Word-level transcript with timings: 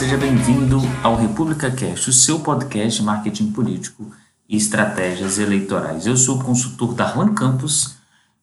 Seja 0.00 0.16
bem-vindo 0.16 0.80
ao 1.02 1.14
República 1.14 1.70
Cast, 1.70 2.08
o 2.08 2.12
seu 2.12 2.40
podcast 2.40 3.00
de 3.00 3.04
marketing 3.04 3.52
político 3.52 4.10
e 4.48 4.56
estratégias 4.56 5.38
eleitorais. 5.38 6.06
Eu 6.06 6.16
sou 6.16 6.38
o 6.38 6.42
consultor 6.42 6.94
Darlan 6.94 7.34
Campos 7.34 7.96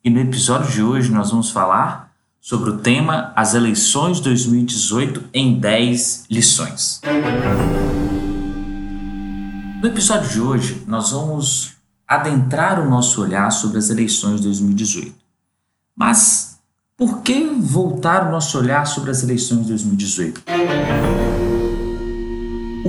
e 0.03 0.09
no 0.11 0.19
episódio 0.19 0.71
de 0.71 0.83
hoje 0.83 1.11
nós 1.11 1.31
vamos 1.31 1.49
falar 1.49 2.11
sobre 2.39 2.69
o 2.69 2.77
tema 2.77 3.33
As 3.35 3.55
eleições 3.55 4.19
2018 4.19 5.23
em 5.33 5.59
10 5.59 6.25
lições. 6.29 7.01
No 9.81 9.87
episódio 9.87 10.29
de 10.29 10.39
hoje 10.39 10.83
nós 10.85 11.09
vamos 11.09 11.73
adentrar 12.07 12.79
o 12.79 12.87
nosso 12.87 13.19
olhar 13.19 13.49
sobre 13.49 13.79
as 13.79 13.89
eleições 13.89 14.41
2018. 14.41 15.11
Mas 15.95 16.59
por 16.95 17.23
que 17.23 17.45
voltar 17.59 18.27
o 18.27 18.31
nosso 18.31 18.59
olhar 18.59 18.85
sobre 18.85 19.09
as 19.09 19.23
eleições 19.23 19.63
de 19.63 19.69
2018? 19.69 20.43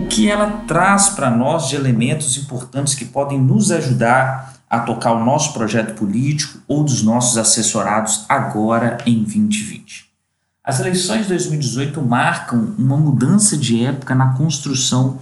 Que 0.08 0.28
ela 0.28 0.64
traz 0.66 1.10
para 1.10 1.30
nós 1.30 1.68
de 1.68 1.76
elementos 1.76 2.36
importantes 2.36 2.94
que 2.94 3.04
podem 3.04 3.40
nos 3.40 3.70
ajudar 3.70 4.54
a 4.68 4.80
tocar 4.80 5.12
o 5.12 5.24
nosso 5.24 5.52
projeto 5.52 5.94
político 5.94 6.58
ou 6.66 6.82
dos 6.82 7.02
nossos 7.02 7.38
assessorados 7.38 8.24
agora 8.28 8.98
em 9.06 9.22
2020? 9.22 10.08
As 10.64 10.80
eleições 10.80 11.22
de 11.22 11.28
2018 11.28 12.02
marcam 12.02 12.74
uma 12.78 12.96
mudança 12.96 13.56
de 13.56 13.84
época 13.84 14.14
na 14.14 14.34
construção 14.34 15.18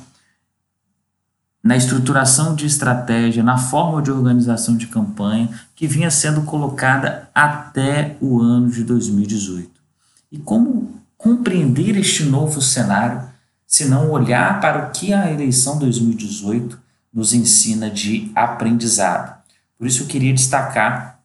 na 1.66 1.76
estruturação 1.76 2.54
de 2.54 2.64
estratégia, 2.64 3.42
na 3.42 3.58
forma 3.58 4.00
de 4.00 4.08
organização 4.08 4.76
de 4.76 4.86
campanha 4.86 5.50
que 5.74 5.88
vinha 5.88 6.12
sendo 6.12 6.42
colocada 6.42 7.28
até 7.34 8.16
o 8.20 8.40
ano 8.40 8.70
de 8.70 8.84
2018. 8.84 9.68
E 10.30 10.38
como 10.38 10.94
compreender 11.18 11.96
este 11.96 12.22
novo 12.22 12.62
cenário 12.62 13.20
se 13.66 13.86
não 13.86 14.10
olhar 14.10 14.60
para 14.60 14.86
o 14.86 14.90
que 14.92 15.12
a 15.12 15.30
eleição 15.30 15.78
2018 15.78 16.78
nos 17.12 17.32
ensina 17.32 17.90
de 17.90 18.30
aprendizado? 18.34 19.36
Por 19.78 19.86
isso 19.86 20.04
eu 20.04 20.06
queria 20.06 20.32
destacar 20.32 21.20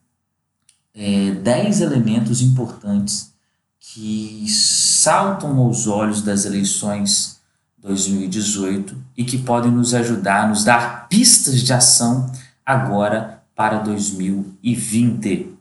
é, 0.94 1.30
10 1.32 1.80
elementos 1.80 2.42
importantes 2.42 3.32
que 3.78 4.46
saltam 4.48 5.58
aos 5.58 5.86
olhos 5.86 6.22
das 6.22 6.44
eleições 6.44 7.40
2018 7.78 8.96
e 9.16 9.24
que 9.24 9.38
podem 9.38 9.70
nos 9.70 9.92
ajudar, 9.92 10.48
nos 10.48 10.64
dar 10.64 11.08
pistas 11.08 11.62
de 11.62 11.72
ação 11.72 12.30
agora 12.64 13.42
para 13.54 13.78
2020. 13.78 15.51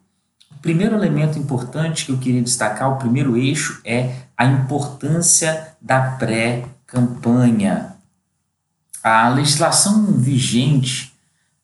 Primeiro 0.62 0.96
elemento 0.96 1.40
importante 1.40 2.06
que 2.06 2.12
eu 2.12 2.18
queria 2.20 2.42
destacar, 2.42 2.92
o 2.92 2.98
primeiro 2.98 3.36
eixo, 3.36 3.82
é 3.84 4.16
a 4.38 4.46
importância 4.46 5.76
da 5.82 6.12
pré-campanha. 6.12 7.96
A 9.04 9.30
legislação 9.30 10.06
vigente 10.14 11.14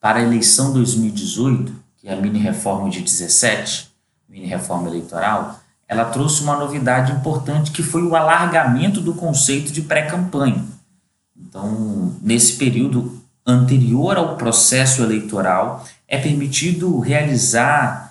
para 0.01 0.17
a 0.17 0.23
eleição 0.23 0.73
2018, 0.73 1.71
que 1.97 2.07
é 2.07 2.13
a 2.13 2.15
mini 2.15 2.39
reforma 2.39 2.89
de 2.89 3.01
17, 3.01 3.91
mini 4.27 4.47
reforma 4.47 4.87
eleitoral, 4.87 5.59
ela 5.87 6.05
trouxe 6.05 6.41
uma 6.41 6.57
novidade 6.57 7.11
importante 7.11 7.71
que 7.71 7.83
foi 7.83 8.01
o 8.01 8.15
alargamento 8.15 8.99
do 8.99 9.13
conceito 9.13 9.71
de 9.71 9.83
pré-campanha. 9.83 10.65
Então, 11.39 12.15
nesse 12.19 12.53
período 12.53 13.21
anterior 13.45 14.17
ao 14.17 14.35
processo 14.37 15.03
eleitoral, 15.03 15.85
é 16.07 16.17
permitido 16.17 16.99
realizar 16.99 18.06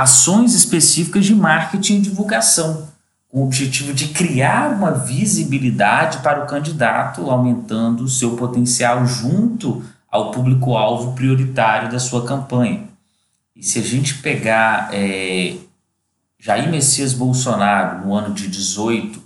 ações 0.00 0.54
específicas 0.54 1.26
de 1.26 1.34
marketing 1.34 1.96
e 1.96 2.00
divulgação, 2.00 2.88
com 3.28 3.40
o 3.40 3.44
objetivo 3.44 3.92
de 3.92 4.08
criar 4.08 4.72
uma 4.72 4.92
visibilidade 4.92 6.18
para 6.18 6.42
o 6.42 6.46
candidato, 6.46 7.30
aumentando 7.30 8.04
o 8.04 8.08
seu 8.08 8.36
potencial 8.36 9.06
junto 9.06 9.82
ao 10.10 10.30
público-alvo 10.30 11.12
prioritário 11.12 11.90
da 11.90 11.98
sua 11.98 12.24
campanha. 12.26 12.88
E 13.54 13.62
se 13.62 13.78
a 13.78 13.82
gente 13.82 14.14
pegar 14.18 14.88
é, 14.92 15.56
Jair 16.38 16.70
Messias 16.70 17.12
Bolsonaro 17.12 18.06
no 18.06 18.14
ano 18.14 18.34
de 18.34 18.48
18 18.48 19.22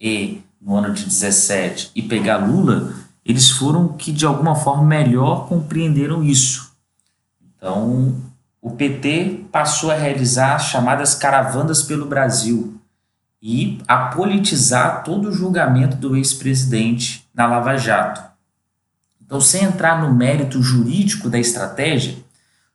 e 0.00 0.42
no 0.60 0.76
ano 0.76 0.92
de 0.92 1.04
17 1.04 1.90
e 1.94 2.02
pegar 2.02 2.36
Lula, 2.36 2.92
eles 3.24 3.50
foram 3.50 3.88
que 3.88 4.12
de 4.12 4.26
alguma 4.26 4.54
forma 4.54 4.84
melhor 4.84 5.48
compreenderam 5.48 6.22
isso. 6.22 6.70
Então, 7.42 8.14
o 8.60 8.70
PT 8.70 9.44
passou 9.52 9.90
a 9.90 9.94
realizar 9.94 10.56
as 10.56 10.64
chamadas 10.64 11.14
caravanas 11.14 11.82
pelo 11.82 12.06
Brasil 12.06 12.78
e 13.40 13.80
a 13.86 14.06
politizar 14.06 15.04
todo 15.04 15.28
o 15.28 15.32
julgamento 15.32 15.96
do 15.96 16.16
ex-presidente 16.16 17.28
na 17.32 17.46
Lava 17.46 17.76
Jato. 17.76 18.22
Então, 19.24 19.40
sem 19.40 19.64
entrar 19.64 20.00
no 20.00 20.12
mérito 20.12 20.60
jurídico 20.62 21.30
da 21.30 21.38
estratégia, 21.38 22.16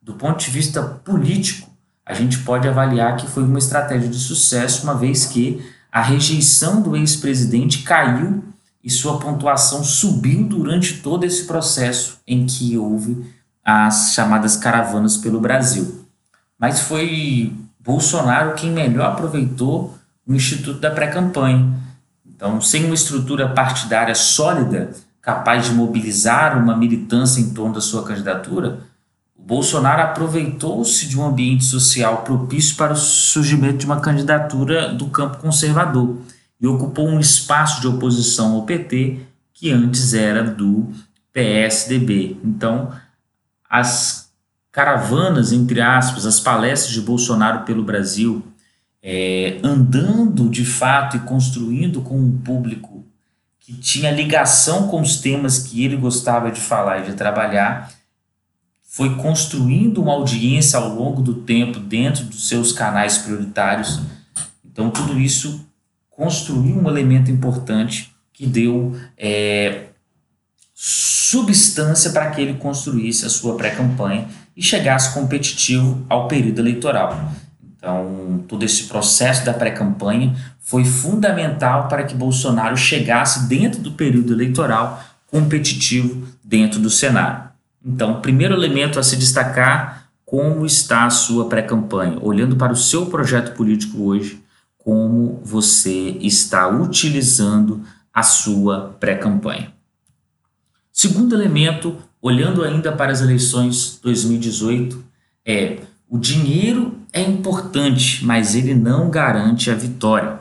do 0.01 0.13
ponto 0.13 0.39
de 0.39 0.51
vista 0.51 0.81
político, 0.81 1.69
a 2.05 2.13
gente 2.13 2.39
pode 2.39 2.67
avaliar 2.67 3.17
que 3.17 3.27
foi 3.27 3.43
uma 3.43 3.59
estratégia 3.59 4.09
de 4.09 4.19
sucesso, 4.19 4.83
uma 4.83 4.95
vez 4.95 5.25
que 5.25 5.65
a 5.91 6.01
rejeição 6.01 6.81
do 6.81 6.95
ex-presidente 6.95 7.83
caiu 7.83 8.43
e 8.83 8.89
sua 8.89 9.19
pontuação 9.19 9.83
subiu 9.83 10.43
durante 10.45 11.01
todo 11.01 11.23
esse 11.23 11.45
processo 11.45 12.19
em 12.27 12.45
que 12.45 12.77
houve 12.77 13.25
as 13.63 14.13
chamadas 14.13 14.57
caravanas 14.57 15.17
pelo 15.17 15.39
Brasil. 15.39 16.05
Mas 16.59 16.81
foi 16.81 17.53
Bolsonaro 17.79 18.55
quem 18.55 18.71
melhor 18.71 19.11
aproveitou 19.11 19.97
o 20.25 20.33
Instituto 20.33 20.79
da 20.79 20.91
Pré-Campanha. 20.91 21.73
Então, 22.25 22.59
sem 22.61 22.85
uma 22.85 22.93
estrutura 22.95 23.49
partidária 23.49 24.15
sólida, 24.15 24.91
capaz 25.21 25.65
de 25.65 25.73
mobilizar 25.73 26.57
uma 26.57 26.75
militância 26.75 27.39
em 27.39 27.53
torno 27.53 27.75
da 27.75 27.81
sua 27.81 28.03
candidatura, 28.03 28.79
Bolsonaro 29.45 30.01
aproveitou-se 30.01 31.05
de 31.07 31.19
um 31.19 31.25
ambiente 31.25 31.65
social 31.65 32.23
propício 32.23 32.75
para 32.77 32.93
o 32.93 32.97
surgimento 32.97 33.79
de 33.79 33.85
uma 33.85 33.99
candidatura 33.99 34.93
do 34.93 35.07
campo 35.07 35.37
conservador 35.37 36.17
e 36.59 36.67
ocupou 36.67 37.09
um 37.09 37.19
espaço 37.19 37.81
de 37.81 37.87
oposição 37.87 38.53
ao 38.53 38.63
PT 38.63 39.19
que 39.53 39.69
antes 39.69 40.13
era 40.13 40.43
do 40.43 40.89
PSDB. 41.33 42.37
Então, 42.43 42.89
as 43.73 44.29
caravanas, 44.71 45.51
entre 45.51 45.81
aspas, 45.81 46.27
as 46.27 46.39
palestras 46.39 46.93
de 46.93 47.01
Bolsonaro 47.01 47.65
pelo 47.65 47.83
Brasil, 47.83 48.45
é, 49.01 49.59
andando 49.63 50.47
de 50.47 50.63
fato 50.63 51.17
e 51.17 51.21
construindo 51.21 52.03
com 52.03 52.15
um 52.15 52.37
público 52.37 53.03
que 53.59 53.73
tinha 53.73 54.11
ligação 54.11 54.89
com 54.89 55.01
os 55.01 55.17
temas 55.17 55.57
que 55.57 55.83
ele 55.83 55.95
gostava 55.95 56.51
de 56.51 56.61
falar 56.61 56.99
e 56.99 57.09
de 57.09 57.13
trabalhar, 57.13 57.91
foi 58.83 59.15
construindo 59.15 60.03
uma 60.03 60.13
audiência 60.13 60.77
ao 60.77 60.89
longo 60.93 61.23
do 61.23 61.33
tempo 61.33 61.79
dentro 61.79 62.25
dos 62.25 62.47
seus 62.47 62.71
canais 62.71 63.17
prioritários. 63.17 64.01
Então, 64.63 64.91
tudo 64.91 65.19
isso 65.19 65.65
construiu 66.11 66.77
um 66.77 66.87
elemento 66.87 67.31
importante 67.31 68.13
que 68.31 68.45
deu 68.45 68.95
é, 69.17 69.87
substância 71.33 72.11
para 72.11 72.29
que 72.29 72.39
ele 72.39 72.53
construísse 72.53 73.25
a 73.25 73.29
sua 73.29 73.55
pré-campanha 73.55 74.27
e 74.55 74.61
chegasse 74.61 75.15
competitivo 75.15 76.05
ao 76.07 76.27
período 76.27 76.59
eleitoral. 76.59 77.31
Então, 77.75 78.43
todo 78.47 78.63
esse 78.63 78.83
processo 78.83 79.43
da 79.43 79.51
pré-campanha 79.51 80.35
foi 80.59 80.85
fundamental 80.85 81.87
para 81.87 82.03
que 82.03 82.13
Bolsonaro 82.13 82.77
chegasse 82.77 83.47
dentro 83.47 83.81
do 83.81 83.93
período 83.93 84.31
eleitoral 84.31 85.03
competitivo 85.25 86.27
dentro 86.43 86.79
do 86.79 86.89
cenário. 86.89 87.49
Então, 87.83 88.21
primeiro 88.21 88.53
elemento 88.53 88.99
a 88.99 89.03
se 89.03 89.15
destacar, 89.15 90.05
como 90.23 90.67
está 90.67 91.05
a 91.05 91.09
sua 91.09 91.49
pré-campanha? 91.49 92.19
Olhando 92.21 92.55
para 92.55 92.71
o 92.71 92.77
seu 92.77 93.07
projeto 93.07 93.55
político 93.55 94.03
hoje, 94.03 94.39
como 94.77 95.41
você 95.43 96.15
está 96.21 96.67
utilizando 96.67 97.81
a 98.13 98.21
sua 98.21 98.95
pré-campanha. 98.99 99.73
Segundo 100.93 101.33
elemento, 101.33 101.97
olhando 102.21 102.63
ainda 102.63 102.91
para 102.91 103.11
as 103.11 103.19
eleições 103.19 103.99
2018, 104.03 105.03
é 105.43 105.79
o 106.07 106.19
dinheiro 106.19 106.99
é 107.11 107.21
importante, 107.21 108.23
mas 108.23 108.53
ele 108.53 108.75
não 108.75 109.09
garante 109.09 109.71
a 109.71 109.75
vitória. 109.75 110.39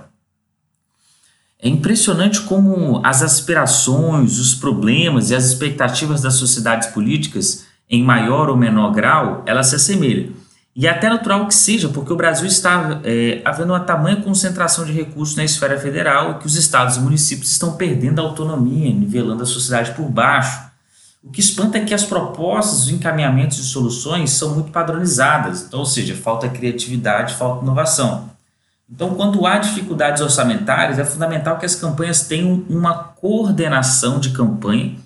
É 1.59 1.69
impressionante 1.69 2.43
como 2.43 3.01
as 3.03 3.23
aspirações, 3.23 4.39
os 4.39 4.55
problemas 4.55 5.31
e 5.31 5.35
as 5.35 5.47
expectativas 5.47 6.21
das 6.21 6.35
sociedades 6.35 6.89
políticas, 6.89 7.65
em 7.89 8.03
maior 8.03 8.51
ou 8.51 8.57
menor 8.57 8.93
grau, 8.93 9.43
elas 9.47 9.69
se 9.69 9.77
assemelham. 9.77 10.35
E 10.75 10.87
é 10.87 10.91
até 10.91 11.09
natural 11.09 11.47
que 11.47 11.55
seja, 11.55 11.91
porque 11.91 12.13
o 12.13 12.17
Brasil 12.17 12.47
está 12.47 13.01
é, 13.05 13.43
havendo 13.45 13.75
uma 13.75 13.81
tamanha 13.81 14.17
concentração 14.17 14.87
de 14.87 14.93
recursos 14.93 15.37
na 15.37 15.45
esfera 15.45 15.79
federal 15.79 16.33
e 16.33 16.35
que 16.39 16.47
os 16.47 16.57
estados 16.57 16.97
e 16.97 17.01
municípios 17.01 17.51
estão 17.51 17.77
perdendo 17.77 18.21
a 18.21 18.25
autonomia, 18.25 18.93
nivelando 18.93 19.43
a 19.43 19.47
sociedade 19.47 19.93
por 19.93 20.09
baixo. 20.09 20.73
O 21.23 21.31
que 21.31 21.41
espanta 21.41 21.77
é 21.77 21.85
que 21.85 21.93
as 21.93 22.03
propostas, 22.03 22.85
os 22.85 22.89
encaminhamentos 22.91 23.59
de 23.59 23.65
soluções 23.65 24.31
são 24.31 24.55
muito 24.55 24.73
padronizadas, 24.73 25.63
então, 25.63 25.81
ou 25.81 25.87
seja, 25.87 26.17
falta 26.17 26.49
criatividade, 26.49 27.35
falta 27.35 27.63
inovação. 27.63 28.31
Então, 28.91 29.15
quando 29.15 29.47
há 29.47 29.59
dificuldades 29.59 30.23
orçamentárias, 30.23 30.99
é 30.99 31.05
fundamental 31.05 31.59
que 31.59 31.67
as 31.67 31.75
campanhas 31.75 32.23
tenham 32.23 32.65
uma 32.69 32.95
coordenação 32.95 34.19
de 34.19 34.31
campanha 34.31 34.97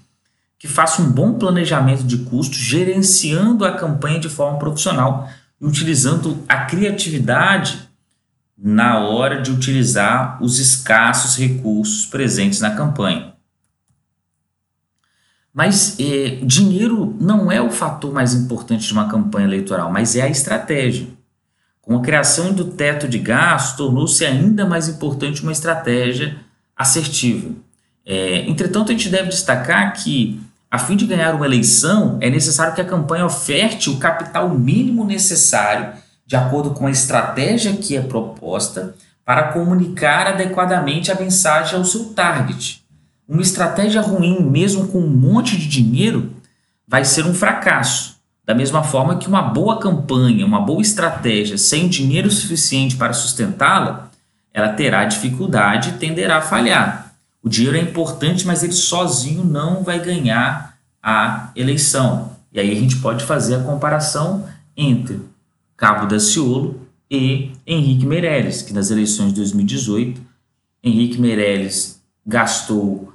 que 0.58 0.66
faça 0.66 1.02
um 1.02 1.10
bom 1.10 1.34
planejamento 1.34 2.02
de 2.02 2.18
custos, 2.18 2.58
gerenciando 2.58 3.64
a 3.64 3.72
campanha 3.72 4.18
de 4.18 4.28
forma 4.28 4.58
profissional 4.58 5.28
e 5.28 5.45
utilizando 5.60 6.44
a 6.48 6.64
criatividade 6.64 7.88
na 8.56 9.00
hora 9.00 9.42
de 9.42 9.50
utilizar 9.50 10.42
os 10.42 10.58
escassos 10.58 11.36
recursos 11.36 12.06
presentes 12.06 12.60
na 12.60 12.74
campanha. 12.74 13.34
Mas 15.52 15.98
é, 15.98 16.40
dinheiro 16.44 17.16
não 17.18 17.50
é 17.50 17.62
o 17.62 17.70
fator 17.70 18.12
mais 18.12 18.34
importante 18.34 18.86
de 18.86 18.92
uma 18.92 19.08
campanha 19.08 19.46
eleitoral, 19.46 19.90
mas 19.90 20.14
é 20.14 20.22
a 20.22 20.28
estratégia. 20.28 21.08
Com 21.80 21.96
a 21.96 22.02
criação 22.02 22.52
do 22.52 22.64
teto 22.64 23.08
de 23.08 23.18
gastos, 23.18 23.76
tornou-se 23.76 24.24
ainda 24.24 24.66
mais 24.66 24.88
importante 24.88 25.42
uma 25.42 25.52
estratégia 25.52 26.36
assertiva. 26.76 27.54
É, 28.04 28.40
entretanto, 28.40 28.90
a 28.90 28.92
gente 28.92 29.08
deve 29.08 29.30
destacar 29.30 29.94
que, 29.94 30.40
a 30.70 30.78
fim 30.78 30.96
de 30.96 31.06
ganhar 31.06 31.34
uma 31.34 31.46
eleição, 31.46 32.18
é 32.20 32.28
necessário 32.28 32.74
que 32.74 32.80
a 32.80 32.84
campanha 32.84 33.24
oferte 33.24 33.88
o 33.88 33.98
capital 33.98 34.48
mínimo 34.50 35.04
necessário 35.04 35.92
de 36.26 36.34
acordo 36.34 36.70
com 36.70 36.86
a 36.86 36.90
estratégia 36.90 37.72
que 37.76 37.96
é 37.96 38.00
proposta 38.00 38.94
para 39.24 39.52
comunicar 39.52 40.26
adequadamente 40.26 41.10
a 41.10 41.14
mensagem 41.14 41.78
ao 41.78 41.84
seu 41.84 42.06
target. 42.06 42.84
Uma 43.28 43.42
estratégia 43.42 44.00
ruim, 44.00 44.40
mesmo 44.40 44.88
com 44.88 44.98
um 44.98 45.08
monte 45.08 45.56
de 45.56 45.68
dinheiro, 45.68 46.32
vai 46.86 47.04
ser 47.04 47.26
um 47.26 47.34
fracasso. 47.34 48.16
Da 48.44 48.54
mesma 48.54 48.84
forma 48.84 49.18
que 49.18 49.26
uma 49.26 49.42
boa 49.42 49.80
campanha, 49.80 50.46
uma 50.46 50.60
boa 50.60 50.80
estratégia 50.80 51.58
sem 51.58 51.88
dinheiro 51.88 52.30
suficiente 52.30 52.96
para 52.96 53.12
sustentá-la, 53.12 54.10
ela 54.54 54.68
terá 54.70 55.04
dificuldade 55.04 55.90
e 55.90 55.92
tenderá 55.94 56.38
a 56.38 56.42
falhar. 56.42 57.05
O 57.46 57.48
dinheiro 57.48 57.76
é 57.76 57.80
importante, 57.80 58.44
mas 58.44 58.64
ele 58.64 58.72
sozinho 58.72 59.44
não 59.44 59.84
vai 59.84 60.04
ganhar 60.04 60.76
a 61.00 61.52
eleição. 61.54 62.32
E 62.52 62.58
aí 62.58 62.72
a 62.72 62.74
gente 62.74 62.96
pode 62.96 63.24
fazer 63.24 63.54
a 63.54 63.62
comparação 63.62 64.48
entre 64.76 65.20
Cabo 65.76 66.08
Daciolo 66.08 66.80
e 67.08 67.52
Henrique 67.64 68.04
Meirelles, 68.04 68.62
que 68.62 68.72
nas 68.72 68.90
eleições 68.90 69.28
de 69.28 69.36
2018, 69.36 70.20
Henrique 70.82 71.20
Meirelles 71.20 72.02
gastou 72.26 73.12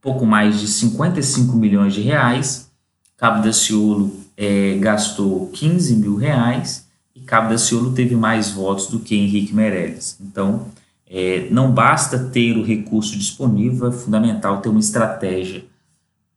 pouco 0.00 0.26
mais 0.26 0.58
de 0.58 0.66
55 0.66 1.56
milhões 1.56 1.94
de 1.94 2.00
reais, 2.00 2.68
Cabo 3.16 3.40
Daciolo 3.40 4.18
é, 4.36 4.76
gastou 4.80 5.46
15 5.50 5.94
mil 5.94 6.16
reais 6.16 6.88
e 7.14 7.20
Cabo 7.20 7.50
Daciolo 7.50 7.92
teve 7.92 8.16
mais 8.16 8.50
votos 8.50 8.88
do 8.88 8.98
que 8.98 9.14
Henrique 9.14 9.54
Meirelles. 9.54 10.18
Então, 10.20 10.66
é, 11.08 11.48
não 11.50 11.70
basta 11.70 12.18
ter 12.18 12.56
o 12.56 12.64
recurso 12.64 13.16
disponível, 13.16 13.88
é 13.88 13.92
fundamental 13.92 14.60
ter 14.60 14.68
uma 14.68 14.80
estratégia 14.80 15.64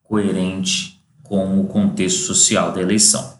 coerente 0.04 1.02
com 1.24 1.60
o 1.60 1.68
contexto 1.68 2.19
social 2.19 2.72
da 2.72 2.81
eleição. 2.81 3.38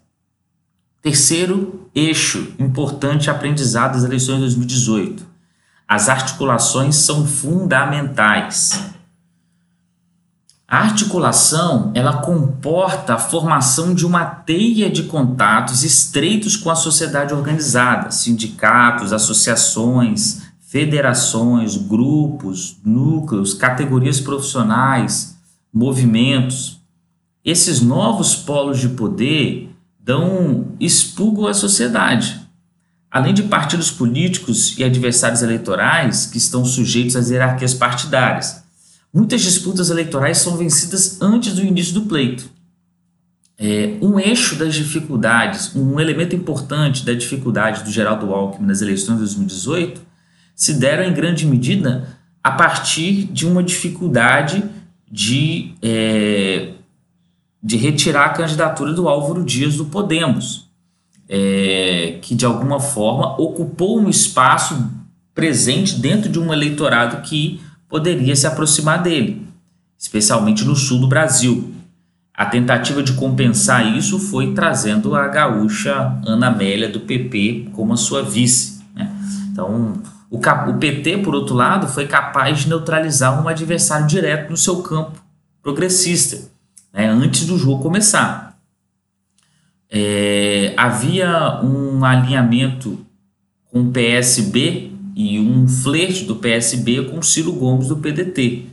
Terceiro 1.02 1.90
eixo 1.96 2.54
importante 2.60 3.30
aprendizado 3.30 3.94
das 3.94 4.04
eleições 4.04 4.36
de 4.36 4.42
2018. 4.42 5.26
As 5.88 6.10
articulações 6.10 6.96
são 6.96 7.26
fundamentais. 7.26 8.92
A 10.68 10.80
articulação, 10.80 11.94
ela 11.96 12.18
comporta 12.18 13.14
a 13.14 13.18
formação 13.18 13.94
de 13.94 14.06
uma 14.06 14.26
teia 14.26 14.90
de 14.90 15.04
contatos 15.04 15.86
estreitos 15.86 16.58
com 16.58 16.70
a 16.70 16.76
sociedade 16.76 17.34
organizada, 17.34 18.12
sindicatos, 18.12 19.14
associações, 19.14 20.47
federações, 20.68 21.78
grupos, 21.78 22.78
núcleos, 22.84 23.54
categorias 23.54 24.20
profissionais, 24.20 25.38
movimentos. 25.74 26.82
Esses 27.44 27.82
novos 27.82 28.36
polos 28.36 28.78
de 28.78 28.90
poder 28.90 29.70
dão 29.98 30.68
expurgo 30.78 31.48
à 31.48 31.54
sociedade. 31.54 32.42
Além 33.10 33.34
de 33.34 33.44
partidos 33.44 33.90
políticos 33.90 34.78
e 34.78 34.84
adversários 34.84 35.42
eleitorais 35.42 36.26
que 36.26 36.38
estão 36.38 36.66
sujeitos 36.66 37.16
às 37.16 37.30
hierarquias 37.30 37.74
partidárias, 37.74 38.62
muitas 39.14 39.42
disputas 39.42 39.90
eleitorais 39.90 40.38
são 40.40 40.58
vencidas 40.58 41.22
antes 41.22 41.56
do 41.56 41.64
início 41.64 41.94
do 41.94 42.02
pleito. 42.02 42.50
É, 43.58 43.98
um 44.02 44.20
eixo 44.20 44.58
das 44.58 44.76
dificuldades, 44.76 45.74
um 45.74 45.98
elemento 45.98 46.36
importante 46.36 47.06
da 47.06 47.14
dificuldade 47.14 47.86
do 47.86 47.90
Geraldo 47.90 48.34
Alckmin 48.34 48.68
nas 48.68 48.82
eleições 48.82 49.16
de 49.16 49.20
2018 49.22 50.07
se 50.58 50.74
deram 50.74 51.04
em 51.04 51.14
grande 51.14 51.46
medida 51.46 52.18
a 52.44 52.50
partir 52.50 53.26
de 53.26 53.46
uma 53.46 53.62
dificuldade 53.62 54.64
de 55.10 55.76
é, 55.84 56.70
de 57.62 57.78
retirar 57.78 58.26
a 58.26 58.30
candidatura 58.30 58.92
do 58.94 59.08
Álvaro 59.08 59.44
Dias 59.44 59.76
do 59.76 59.86
Podemos, 59.86 60.70
é, 61.30 62.18
que 62.22 62.34
de 62.34 62.46
alguma 62.46 62.80
forma 62.80 63.40
ocupou 63.40 64.00
um 64.00 64.10
espaço 64.10 64.90
presente 65.36 66.00
dentro 66.00 66.30
de 66.30 66.40
um 66.40 66.52
eleitorado 66.52 67.22
que 67.22 67.62
poderia 67.88 68.36
se 68.36 68.48
aproximar 68.48 69.04
dele, 69.04 69.46
especialmente 69.98 70.64
no 70.66 70.76
sul 70.76 71.00
do 71.00 71.08
Brasil. 71.08 71.74
A 72.34 72.46
tentativa 72.46 73.04
de 73.04 73.14
compensar 73.14 73.96
isso 73.96 74.18
foi 74.18 74.54
trazendo 74.54 75.16
a 75.16 75.28
gaúcha 75.28 76.20
Ana 76.26 76.48
Amélia 76.48 76.90
do 76.90 77.02
PP 77.02 77.70
como 77.74 77.94
a 77.94 77.98
sua 77.98 78.24
vice. 78.24 78.82
Né? 78.96 79.12
Então, 79.52 80.02
o, 80.30 80.38
o 80.38 80.74
PT, 80.78 81.20
por 81.20 81.34
outro 81.34 81.56
lado, 81.56 81.88
foi 81.88 82.08
capaz 82.08 82.60
de 82.60 82.70
neutralizar 82.70 83.42
um 83.42 83.48
adversário 83.48 84.08
direto 84.08 84.50
no 84.50 84.58
seu 84.58 84.82
campo 84.82 85.22
progressista 85.62 86.50
né, 86.94 87.08
antes 87.08 87.46
do 87.46 87.58
jogo 87.58 87.84
começar. 87.84 88.58
É, 89.90 90.74
havia 90.76 91.62
um 91.64 92.04
alinhamento 92.04 93.06
com 93.72 93.82
o 93.82 93.92
PSB 93.92 94.92
e 95.16 95.40
um 95.40 95.68
flerte 95.68 96.26
do 96.26 96.36
PSB 96.36 97.06
com 97.06 97.22
Ciro 97.22 97.54
Gomes 97.54 97.88
do 97.88 97.98
PDT, 97.98 98.66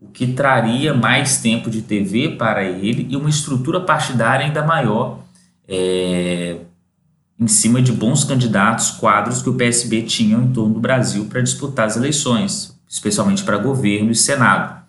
o 0.00 0.08
que 0.08 0.26
traria 0.26 0.92
mais 0.92 1.38
tempo 1.38 1.70
de 1.70 1.82
TV 1.82 2.30
para 2.30 2.64
ele 2.64 3.06
e 3.08 3.16
uma 3.16 3.30
estrutura 3.30 3.80
partidária 3.80 4.44
ainda 4.44 4.64
maior 4.64 5.20
é, 5.68 6.58
em 7.38 7.46
cima 7.46 7.82
de 7.82 7.92
bons 7.92 8.24
candidatos, 8.24 8.90
quadros 8.90 9.42
que 9.42 9.50
o 9.50 9.54
PSB 9.54 10.02
tinha 10.02 10.36
em 10.36 10.52
torno 10.52 10.74
do 10.74 10.80
Brasil 10.80 11.26
para 11.26 11.42
disputar 11.42 11.86
as 11.86 11.96
eleições, 11.96 12.78
especialmente 12.88 13.44
para 13.44 13.58
governo 13.58 14.10
e 14.10 14.14
Senado. 14.14 14.82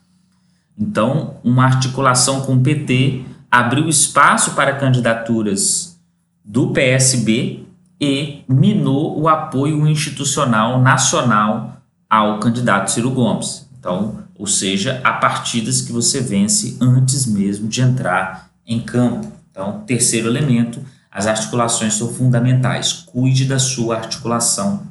Então, 0.78 1.36
uma 1.44 1.66
articulação 1.66 2.42
com 2.42 2.56
o 2.56 2.62
PT 2.62 3.26
abriu 3.52 3.90
espaço 3.90 4.52
para 4.52 4.76
candidaturas 4.76 6.00
do 6.44 6.70
PSB 6.70 7.66
e 8.00 8.44
minou 8.48 9.20
o 9.20 9.28
apoio 9.28 9.88
institucional 9.88 10.82
nacional 10.82 11.82
ao 12.10 12.40
candidato 12.40 12.92
Ciro 12.92 13.12
Gomes. 13.12 13.68
Então, 13.80 14.20
ou 14.36 14.46
seja, 14.46 15.02
há 15.04 15.14
partidas 15.14 15.82
que 15.82 15.92
você 15.92 16.22
vence 16.22 16.78
antes 16.80 17.26
mesmo 17.26 17.68
de 17.68 17.82
entrar 17.82 18.50
em 18.66 18.80
campo. 18.80 19.32
Então, 19.50 19.84
terceiro 19.88 20.28
elemento, 20.28 20.80
as 21.18 21.26
articulações 21.26 21.96
são 21.96 22.14
fundamentais. 22.14 22.94
Cuide 22.94 23.46
da 23.46 23.58
sua 23.58 23.96
articulação 23.96 24.84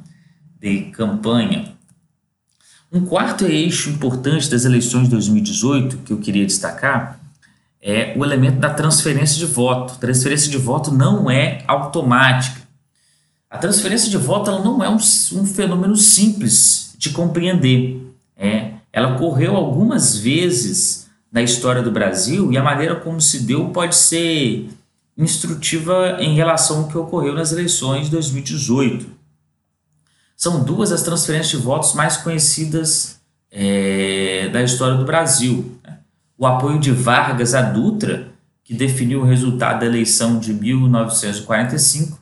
de 0.59 0.81
campanha. 0.91 1.71
Um 2.91 3.05
quarto 3.05 3.45
eixo 3.45 3.89
importante 3.89 4.49
das 4.49 4.65
eleições 4.65 5.03
de 5.03 5.11
2018 5.11 5.99
que 5.99 6.11
eu 6.11 6.17
queria 6.17 6.45
destacar 6.45 7.17
é 7.81 8.13
o 8.17 8.25
elemento 8.25 8.59
da 8.59 8.69
transferência 8.69 9.37
de 9.37 9.45
voto. 9.45 9.97
Transferência 9.99 10.51
de 10.51 10.57
voto 10.57 10.91
não 10.91 11.31
é 11.31 11.63
automática. 11.65 12.59
A 13.49 13.57
transferência 13.57 14.09
de 14.09 14.17
voto 14.17 14.49
ela 14.49 14.61
não 14.61 14.83
é 14.83 14.89
um, 14.89 14.97
um 14.97 15.45
fenômeno 15.45 15.95
simples 15.95 16.93
de 16.97 17.11
compreender. 17.11 18.05
É, 18.35 18.71
ela 18.91 19.15
ocorreu 19.15 19.55
algumas 19.55 20.17
vezes 20.17 21.07
na 21.31 21.41
história 21.41 21.81
do 21.81 21.89
Brasil 21.89 22.51
e 22.51 22.57
a 22.57 22.63
maneira 22.63 22.97
como 22.97 23.21
se 23.21 23.43
deu 23.43 23.69
pode 23.69 23.95
ser 23.95 24.69
instrutiva 25.17 26.17
em 26.19 26.35
relação 26.35 26.79
ao 26.79 26.87
que 26.87 26.97
ocorreu 26.97 27.33
nas 27.33 27.51
eleições 27.51 28.05
de 28.05 28.11
2018. 28.11 29.07
São 30.35 30.63
duas 30.63 30.91
as 30.91 31.01
transferências 31.01 31.49
de 31.59 31.65
votos 31.65 31.93
mais 31.93 32.17
conhecidas 32.17 33.19
é, 33.49 34.49
da 34.49 34.61
história 34.61 34.95
do 34.95 35.05
Brasil. 35.05 35.79
Né? 35.83 35.97
O 36.37 36.45
apoio 36.45 36.79
de 36.79 36.91
Vargas 36.91 37.55
a 37.55 37.61
Dutra, 37.63 38.31
que 38.63 38.73
definiu 38.73 39.21
o 39.21 39.25
resultado 39.25 39.79
da 39.79 39.85
eleição 39.87 40.39
de 40.39 40.53
1945, 40.53 42.19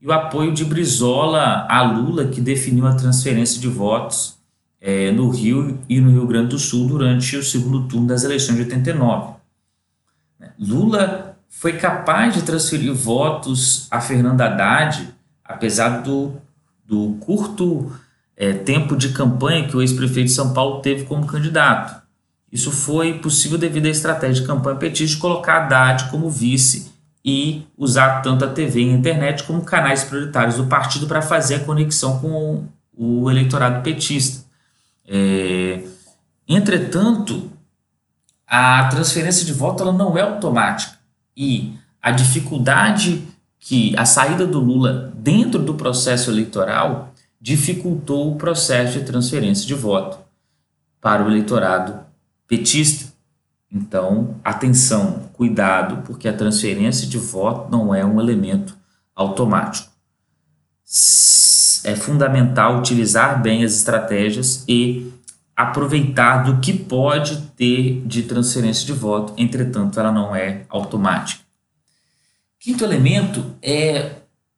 e 0.00 0.06
o 0.08 0.12
apoio 0.12 0.52
de 0.52 0.64
Brizola 0.64 1.64
a 1.68 1.82
Lula, 1.82 2.26
que 2.26 2.40
definiu 2.40 2.86
a 2.88 2.94
transferência 2.94 3.60
de 3.60 3.68
votos 3.68 4.36
é, 4.80 5.12
no 5.12 5.30
Rio 5.30 5.78
e 5.88 6.00
no 6.00 6.10
Rio 6.10 6.26
Grande 6.26 6.48
do 6.48 6.58
Sul 6.58 6.88
durante 6.88 7.36
o 7.36 7.44
segundo 7.44 7.86
turno 7.86 8.08
das 8.08 8.24
eleições 8.24 8.56
de 8.56 8.62
89. 8.62 9.34
Lula 10.58 11.31
foi 11.54 11.74
capaz 11.74 12.34
de 12.34 12.42
transferir 12.42 12.92
votos 12.92 13.86
a 13.90 14.00
Fernando 14.00 14.40
Haddad, 14.40 15.14
apesar 15.44 16.02
do 16.02 16.34
do 16.84 17.16
curto 17.20 17.92
é, 18.36 18.52
tempo 18.52 18.96
de 18.96 19.10
campanha 19.10 19.68
que 19.68 19.76
o 19.76 19.80
ex-prefeito 19.80 20.28
de 20.28 20.34
São 20.34 20.52
Paulo 20.52 20.80
teve 20.80 21.04
como 21.04 21.26
candidato. 21.26 22.02
Isso 22.50 22.70
foi 22.70 23.18
possível 23.18 23.56
devido 23.56 23.86
à 23.86 23.90
estratégia 23.90 24.42
de 24.42 24.46
campanha 24.46 24.76
petista 24.76 25.14
de 25.14 25.20
colocar 25.20 25.62
Haddad 25.62 26.10
como 26.10 26.28
vice 26.28 26.92
e 27.24 27.66
usar 27.78 28.20
tanto 28.20 28.44
a 28.44 28.48
TV 28.48 28.82
e 28.82 28.90
a 28.90 28.92
internet 28.92 29.44
como 29.44 29.62
canais 29.62 30.04
prioritários 30.04 30.56
do 30.56 30.66
partido 30.66 31.06
para 31.06 31.22
fazer 31.22 31.54
a 31.54 31.60
conexão 31.60 32.18
com 32.18 32.66
o 32.94 33.30
eleitorado 33.30 33.82
petista. 33.82 34.44
É, 35.06 35.82
entretanto, 36.48 37.50
a 38.46 38.84
transferência 38.88 39.46
de 39.46 39.52
voto 39.52 39.82
ela 39.82 39.92
não 39.92 40.18
é 40.18 40.22
automática 40.22 41.01
e 41.36 41.74
a 42.00 42.10
dificuldade 42.10 43.22
que 43.58 43.96
a 43.96 44.04
saída 44.04 44.46
do 44.46 44.58
Lula 44.58 45.12
dentro 45.14 45.62
do 45.62 45.74
processo 45.74 46.30
eleitoral 46.30 47.12
dificultou 47.40 48.32
o 48.32 48.36
processo 48.36 48.98
de 48.98 49.04
transferência 49.04 49.66
de 49.66 49.74
voto 49.74 50.18
para 51.00 51.24
o 51.24 51.28
eleitorado 51.28 52.00
petista. 52.46 53.12
Então, 53.70 54.36
atenção, 54.44 55.30
cuidado, 55.32 56.02
porque 56.04 56.28
a 56.28 56.32
transferência 56.32 57.06
de 57.06 57.18
voto 57.18 57.70
não 57.70 57.94
é 57.94 58.04
um 58.04 58.20
elemento 58.20 58.76
automático. 59.14 59.90
É 61.84 61.96
fundamental 61.96 62.78
utilizar 62.78 63.42
bem 63.42 63.64
as 63.64 63.74
estratégias 63.74 64.64
e 64.68 65.12
aproveitar 65.56 66.44
do 66.44 66.60
que 66.60 66.72
pode 66.72 67.36
ter 67.56 68.02
de 68.06 68.22
transferência 68.22 68.86
de 68.86 68.92
voto, 68.92 69.34
entretanto, 69.36 70.00
ela 70.00 70.10
não 70.10 70.34
é 70.34 70.64
automática. 70.68 71.42
Quinto 72.58 72.84
elemento 72.84 73.54
é 73.60 74.12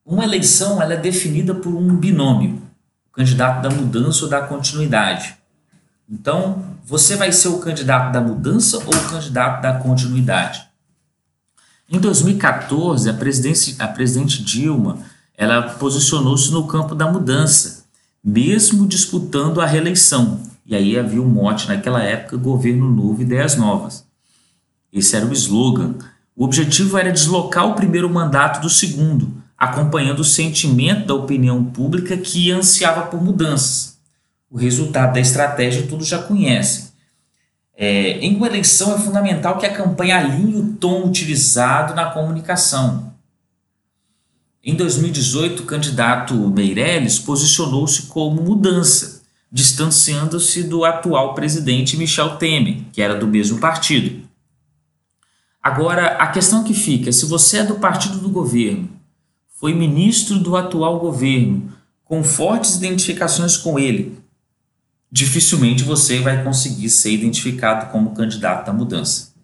uma 0.04 0.24
eleição 0.24 0.82
ela 0.82 0.94
é 0.94 0.96
definida 0.98 1.54
por 1.54 1.74
um 1.74 1.96
binômio, 1.96 2.62
o 3.08 3.12
candidato 3.14 3.62
da 3.62 3.70
mudança 3.70 4.24
ou 4.24 4.30
da 4.30 4.42
continuidade. 4.42 5.36
Então, 6.08 6.62
você 6.84 7.16
vai 7.16 7.32
ser 7.32 7.48
o 7.48 7.58
candidato 7.58 8.12
da 8.12 8.20
mudança 8.20 8.76
ou 8.78 8.94
o 8.94 9.08
candidato 9.08 9.62
da 9.62 9.78
continuidade? 9.78 10.68
Em 11.88 11.98
2014, 11.98 13.08
a, 13.08 13.12
a 13.12 13.88
presidente 13.88 14.42
Dilma 14.42 14.98
ela 15.36 15.62
posicionou-se 15.62 16.50
no 16.52 16.66
campo 16.66 16.94
da 16.94 17.10
mudança, 17.10 17.84
mesmo 18.22 18.86
disputando 18.86 19.60
a 19.60 19.66
reeleição. 19.66 20.40
E 20.66 20.74
aí 20.74 20.98
havia 20.98 21.20
um 21.20 21.28
mote 21.28 21.68
naquela 21.68 22.02
época: 22.02 22.36
governo 22.36 22.90
novo, 22.90 23.22
ideias 23.22 23.56
novas. 23.56 24.04
Esse 24.92 25.16
era 25.16 25.26
o 25.26 25.32
slogan. 25.32 25.94
O 26.36 26.44
objetivo 26.44 26.98
era 26.98 27.12
deslocar 27.12 27.66
o 27.68 27.74
primeiro 27.74 28.08
mandato 28.08 28.60
do 28.60 28.70
segundo, 28.70 29.32
acompanhando 29.56 30.20
o 30.20 30.24
sentimento 30.24 31.06
da 31.06 31.14
opinião 31.14 31.64
pública 31.64 32.16
que 32.16 32.50
ansiava 32.50 33.02
por 33.02 33.22
mudanças 33.22 33.94
o 34.54 34.56
resultado 34.56 35.14
da 35.14 35.20
estratégia 35.20 35.88
todos 35.88 36.06
já 36.06 36.22
conhecem. 36.22 36.84
É, 37.76 38.18
em 38.18 38.36
uma 38.36 38.46
eleição 38.46 38.94
é 38.94 38.98
fundamental 39.00 39.58
que 39.58 39.66
a 39.66 39.74
campanha 39.74 40.16
alinhe 40.16 40.54
o 40.54 40.74
tom 40.74 41.08
utilizado 41.08 41.92
na 41.92 42.10
comunicação. 42.10 43.12
Em 44.62 44.76
2018, 44.76 45.64
o 45.64 45.66
candidato 45.66 46.34
Meirelles 46.34 47.18
posicionou-se 47.18 48.02
como 48.02 48.42
mudança, 48.42 49.13
distanciando-se 49.54 50.64
do 50.64 50.84
atual 50.84 51.32
presidente 51.32 51.96
Michel 51.96 52.38
Temer, 52.38 52.78
que 52.92 53.00
era 53.00 53.14
do 53.14 53.28
mesmo 53.28 53.60
partido. 53.60 54.24
Agora, 55.62 56.16
a 56.16 56.26
questão 56.26 56.64
que 56.64 56.74
fica: 56.74 57.12
se 57.12 57.24
você 57.24 57.58
é 57.58 57.64
do 57.64 57.76
partido 57.76 58.18
do 58.18 58.28
governo, 58.28 58.90
foi 59.54 59.72
ministro 59.72 60.40
do 60.40 60.56
atual 60.56 60.98
governo, 60.98 61.72
com 62.04 62.24
fortes 62.24 62.74
identificações 62.74 63.56
com 63.56 63.78
ele, 63.78 64.18
dificilmente 65.08 65.84
você 65.84 66.18
vai 66.18 66.42
conseguir 66.42 66.90
ser 66.90 67.12
identificado 67.12 67.92
como 67.92 68.10
candidato 68.10 68.70
à 68.70 68.72
mudança. 68.72 69.34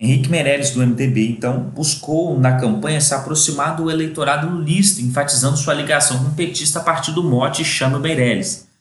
Henrique 0.00 0.30
Meirelles, 0.30 0.70
do 0.70 0.80
MDB, 0.80 1.28
então, 1.28 1.60
buscou 1.60 2.40
na 2.40 2.56
campanha 2.56 3.02
se 3.02 3.12
aproximar 3.12 3.76
do 3.76 3.90
eleitorado 3.90 4.48
lulista, 4.48 5.02
enfatizando 5.02 5.58
sua 5.58 5.74
ligação 5.74 6.24
com 6.24 6.30
o 6.30 6.34
petista 6.34 6.78
a 6.78 6.82
partir 6.82 7.12
do 7.12 7.22
mote 7.22 7.62
Chama 7.62 7.98
Meirelles. 7.98 8.71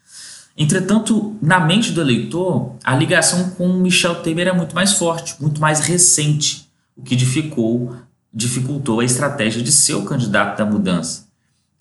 Entretanto, 0.57 1.35
na 1.41 1.59
mente 1.59 1.91
do 1.91 2.01
eleitor, 2.01 2.75
a 2.83 2.95
ligação 2.95 3.51
com 3.51 3.67
Michel 3.73 4.15
Temer 4.15 4.47
é 4.47 4.53
muito 4.53 4.75
mais 4.75 4.93
forte, 4.93 5.35
muito 5.39 5.61
mais 5.61 5.79
recente, 5.79 6.69
o 6.95 7.01
que 7.01 7.15
dificultou, 7.15 7.95
dificultou 8.33 8.99
a 8.99 9.05
estratégia 9.05 9.61
de 9.61 9.71
ser 9.71 9.95
o 9.95 10.03
candidato 10.03 10.57
da 10.57 10.65
mudança. 10.65 11.25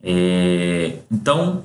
É, 0.03 0.97
então, 1.11 1.65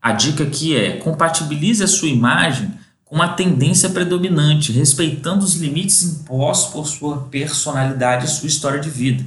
a 0.00 0.12
dica 0.12 0.44
aqui 0.44 0.76
é 0.76 0.98
compatibilize 0.98 1.82
a 1.82 1.88
sua 1.88 2.08
imagem 2.08 2.72
com 3.04 3.14
uma 3.14 3.28
tendência 3.28 3.88
predominante, 3.88 4.72
respeitando 4.72 5.44
os 5.44 5.54
limites 5.54 6.02
impostos 6.02 6.72
por 6.72 6.86
sua 6.86 7.18
personalidade 7.30 8.26
e 8.26 8.28
sua 8.28 8.48
história 8.48 8.80
de 8.80 8.90
vida. 8.90 9.24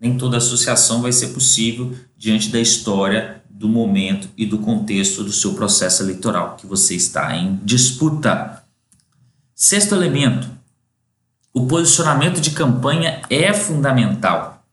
Nem 0.00 0.16
toda 0.16 0.36
associação 0.36 1.02
vai 1.02 1.12
ser 1.12 1.28
possível 1.28 1.92
diante 2.16 2.50
da 2.50 2.60
história, 2.60 3.42
do 3.56 3.68
momento 3.68 4.28
e 4.36 4.44
do 4.44 4.58
contexto 4.58 5.24
do 5.24 5.32
seu 5.32 5.54
processo 5.54 6.02
eleitoral 6.02 6.56
que 6.56 6.66
você 6.66 6.94
está 6.94 7.34
em 7.36 7.58
disputa. 7.62 8.62
Sexto 9.54 9.94
elemento: 9.94 10.48
o 11.52 11.66
posicionamento 11.66 12.40
de 12.40 12.50
campanha 12.50 13.22
é 13.30 13.52
fundamental. 13.52 14.64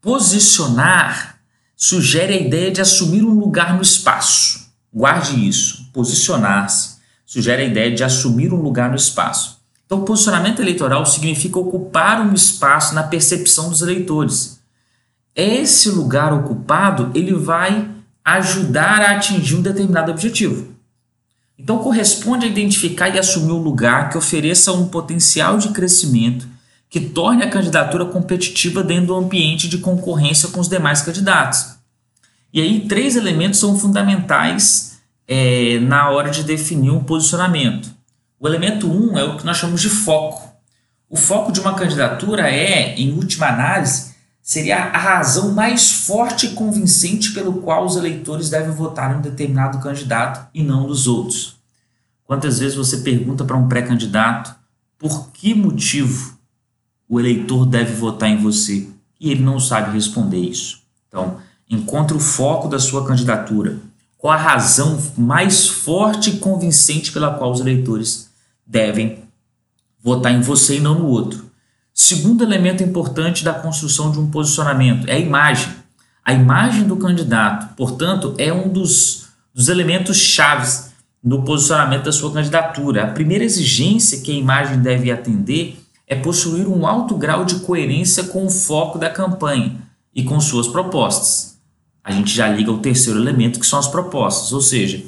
Posicionar 0.00 1.38
sugere 1.76 2.34
a 2.34 2.40
ideia 2.40 2.70
de 2.70 2.80
assumir 2.80 3.22
um 3.24 3.38
lugar 3.38 3.74
no 3.76 3.82
espaço 3.82 4.62
Guarde 4.92 5.48
isso. 5.48 5.88
Posicionar-se 5.92 6.96
sugere 7.24 7.62
a 7.62 7.64
ideia 7.64 7.94
de 7.94 8.04
assumir 8.04 8.52
um 8.52 8.60
lugar 8.60 8.90
no 8.90 8.96
espaço. 8.96 9.62
Então, 9.86 10.04
posicionamento 10.04 10.60
eleitoral 10.60 11.06
significa 11.06 11.58
ocupar 11.58 12.20
um 12.20 12.34
espaço 12.34 12.94
na 12.94 13.02
percepção 13.02 13.70
dos 13.70 13.80
eleitores. 13.80 14.60
Esse 15.34 15.88
lugar 15.88 16.32
ocupado 16.32 17.10
ele 17.14 17.32
vai 17.34 17.88
ajudar 18.24 19.00
a 19.00 19.12
atingir 19.12 19.56
um 19.56 19.62
determinado 19.62 20.10
objetivo. 20.10 20.72
Então, 21.58 21.78
corresponde 21.78 22.46
a 22.46 22.48
identificar 22.48 23.08
e 23.08 23.18
assumir 23.18 23.52
um 23.52 23.62
lugar 23.62 24.10
que 24.10 24.18
ofereça 24.18 24.72
um 24.72 24.88
potencial 24.88 25.58
de 25.58 25.68
crescimento 25.68 26.48
que 26.92 27.00
torne 27.00 27.42
a 27.42 27.48
candidatura 27.48 28.04
competitiva 28.04 28.82
dentro 28.82 29.06
do 29.06 29.14
ambiente 29.14 29.66
de 29.66 29.78
concorrência 29.78 30.50
com 30.50 30.60
os 30.60 30.68
demais 30.68 31.00
candidatos. 31.00 31.76
E 32.52 32.60
aí, 32.60 32.80
três 32.86 33.16
elementos 33.16 33.58
são 33.58 33.78
fundamentais 33.78 35.00
é, 35.26 35.78
na 35.80 36.10
hora 36.10 36.30
de 36.30 36.44
definir 36.44 36.90
um 36.90 37.02
posicionamento. 37.02 37.90
O 38.38 38.46
elemento 38.46 38.92
um 38.92 39.16
é 39.16 39.24
o 39.24 39.38
que 39.38 39.46
nós 39.46 39.56
chamamos 39.56 39.80
de 39.80 39.88
foco. 39.88 40.52
O 41.08 41.16
foco 41.16 41.50
de 41.50 41.60
uma 41.60 41.74
candidatura 41.74 42.50
é, 42.50 42.94
em 42.96 43.12
última 43.12 43.46
análise, 43.46 44.11
seria 44.52 44.84
a 44.84 44.98
razão 44.98 45.52
mais 45.52 45.90
forte 45.90 46.46
e 46.46 46.50
convincente 46.50 47.32
pelo 47.32 47.54
qual 47.62 47.84
os 47.84 47.96
eleitores 47.96 48.50
devem 48.50 48.72
votar 48.72 49.14
em 49.14 49.18
um 49.18 49.22
determinado 49.22 49.78
candidato 49.80 50.48
e 50.54 50.62
não 50.62 50.86
nos 50.86 51.06
outros. 51.06 51.56
Quantas 52.24 52.58
vezes 52.58 52.76
você 52.76 52.98
pergunta 52.98 53.44
para 53.44 53.56
um 53.56 53.68
pré-candidato 53.68 54.54
por 54.98 55.30
que 55.30 55.54
motivo 55.54 56.38
o 57.08 57.18
eleitor 57.18 57.66
deve 57.66 57.94
votar 57.94 58.28
em 58.28 58.36
você 58.36 58.88
e 59.20 59.30
ele 59.30 59.42
não 59.42 59.58
sabe 59.58 59.92
responder 59.92 60.38
isso? 60.38 60.82
Então, 61.08 61.40
Encontre 61.72 62.14
o 62.14 62.20
foco 62.20 62.68
da 62.68 62.78
sua 62.78 63.06
candidatura. 63.06 63.78
Qual 64.18 64.30
a 64.30 64.36
razão 64.36 65.00
mais 65.16 65.66
forte 65.66 66.28
e 66.28 66.38
convincente 66.38 67.10
pela 67.10 67.32
qual 67.32 67.50
os 67.50 67.60
eleitores 67.60 68.28
devem 68.66 69.20
votar 69.98 70.32
em 70.32 70.42
você 70.42 70.76
e 70.76 70.80
não 70.80 70.98
no 70.98 71.06
outro? 71.06 71.50
Segundo 72.04 72.42
elemento 72.42 72.82
importante 72.82 73.44
da 73.44 73.54
construção 73.54 74.10
de 74.10 74.18
um 74.18 74.28
posicionamento 74.28 75.08
é 75.08 75.12
a 75.12 75.18
imagem. 75.20 75.72
A 76.24 76.32
imagem 76.32 76.82
do 76.82 76.96
candidato, 76.96 77.76
portanto, 77.76 78.34
é 78.38 78.52
um 78.52 78.68
dos, 78.68 79.28
dos 79.54 79.68
elementos 79.68 80.16
chaves 80.16 80.90
no 81.22 81.44
posicionamento 81.44 82.02
da 82.02 82.10
sua 82.10 82.32
candidatura. 82.32 83.04
A 83.04 83.10
primeira 83.12 83.44
exigência 83.44 84.20
que 84.20 84.32
a 84.32 84.34
imagem 84.34 84.80
deve 84.80 85.12
atender 85.12 85.80
é 86.08 86.16
possuir 86.16 86.66
um 86.66 86.88
alto 86.88 87.16
grau 87.16 87.44
de 87.44 87.60
coerência 87.60 88.24
com 88.24 88.46
o 88.46 88.50
foco 88.50 88.98
da 88.98 89.08
campanha 89.08 89.76
e 90.12 90.24
com 90.24 90.40
suas 90.40 90.66
propostas 90.66 91.52
a 92.04 92.10
gente 92.10 92.34
já 92.34 92.48
liga 92.48 92.72
o 92.72 92.78
terceiro 92.78 93.20
elemento, 93.20 93.60
que 93.60 93.66
são 93.66 93.78
as 93.78 93.86
propostas, 93.86 94.52
ou 94.52 94.60
seja, 94.60 95.04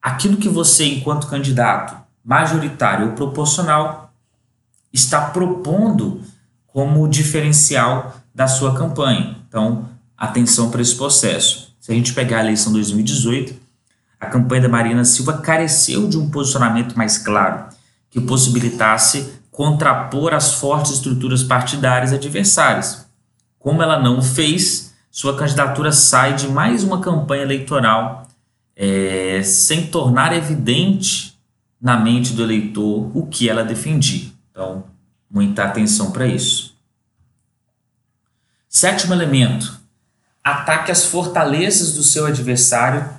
aquilo 0.00 0.38
que 0.38 0.48
você, 0.48 0.86
enquanto 0.86 1.26
candidato 1.26 2.02
majoritário 2.24 3.08
ou 3.08 3.12
proporcional, 3.12 4.03
está 4.94 5.20
propondo 5.20 6.22
como 6.68 7.08
diferencial 7.08 8.16
da 8.32 8.46
sua 8.46 8.74
campanha. 8.76 9.36
Então, 9.48 9.88
atenção 10.16 10.70
para 10.70 10.80
esse 10.80 10.94
processo. 10.94 11.74
Se 11.80 11.92
a 11.92 11.94
gente 11.94 12.14
pegar 12.14 12.38
a 12.38 12.44
eleição 12.44 12.72
2018, 12.72 13.54
a 14.18 14.26
campanha 14.26 14.62
da 14.62 14.68
Marina 14.68 15.04
Silva 15.04 15.34
careceu 15.34 16.08
de 16.08 16.16
um 16.16 16.30
posicionamento 16.30 16.96
mais 16.96 17.18
claro, 17.18 17.66
que 18.08 18.20
possibilitasse 18.20 19.34
contrapor 19.50 20.32
as 20.32 20.54
fortes 20.54 20.92
estruturas 20.92 21.42
partidárias 21.42 22.12
adversárias. 22.12 23.06
Como 23.58 23.82
ela 23.82 24.00
não 24.00 24.22
fez, 24.22 24.94
sua 25.10 25.36
candidatura 25.36 25.92
sai 25.92 26.34
de 26.34 26.48
mais 26.48 26.82
uma 26.82 27.00
campanha 27.00 27.42
eleitoral 27.42 28.26
é, 28.76 29.42
sem 29.42 29.86
tornar 29.86 30.34
evidente 30.34 31.38
na 31.80 31.96
mente 31.96 32.32
do 32.32 32.42
eleitor 32.42 33.10
o 33.14 33.26
que 33.26 33.48
ela 33.48 33.62
defendia. 33.62 34.33
Então, 34.54 34.84
muita 35.28 35.64
atenção 35.64 36.12
para 36.12 36.28
isso. 36.28 36.78
Sétimo 38.68 39.12
elemento: 39.12 39.80
ataque 40.44 40.92
as 40.92 41.04
fortalezas 41.04 41.94
do 41.94 42.04
seu 42.04 42.24
adversário. 42.24 43.10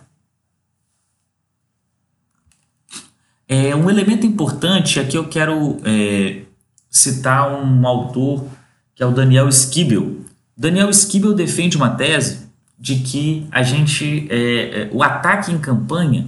É 3.50 3.76
um 3.76 3.90
elemento 3.90 4.26
importante 4.26 4.98
aqui 4.98 5.18
eu 5.18 5.28
quero 5.28 5.78
é, 5.84 6.44
citar 6.90 7.52
um 7.52 7.86
autor 7.86 8.48
que 8.96 9.04
é 9.04 9.06
o 9.06 9.12
Daniel 9.12 9.50
Skibel. 9.50 10.22
Daniel 10.58 10.90
Skibel 10.90 11.34
defende 11.34 11.76
uma 11.76 11.96
tese 11.96 12.50
de 12.80 13.00
que 13.00 13.46
a 13.52 13.62
gente 13.62 14.26
é, 14.32 14.84
é, 14.84 14.90
o 14.94 15.04
ataque 15.04 15.52
em 15.52 15.60
campanha, 15.60 16.28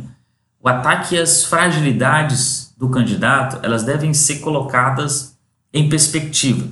o 0.62 0.68
ataque 0.68 1.18
às 1.18 1.46
fragilidades 1.46 2.67
do 2.78 2.90
candidato, 2.90 3.60
elas 3.66 3.84
devem 3.84 4.14
ser 4.14 4.40
colocadas 4.40 5.36
em 5.74 5.90
perspectiva. 5.90 6.68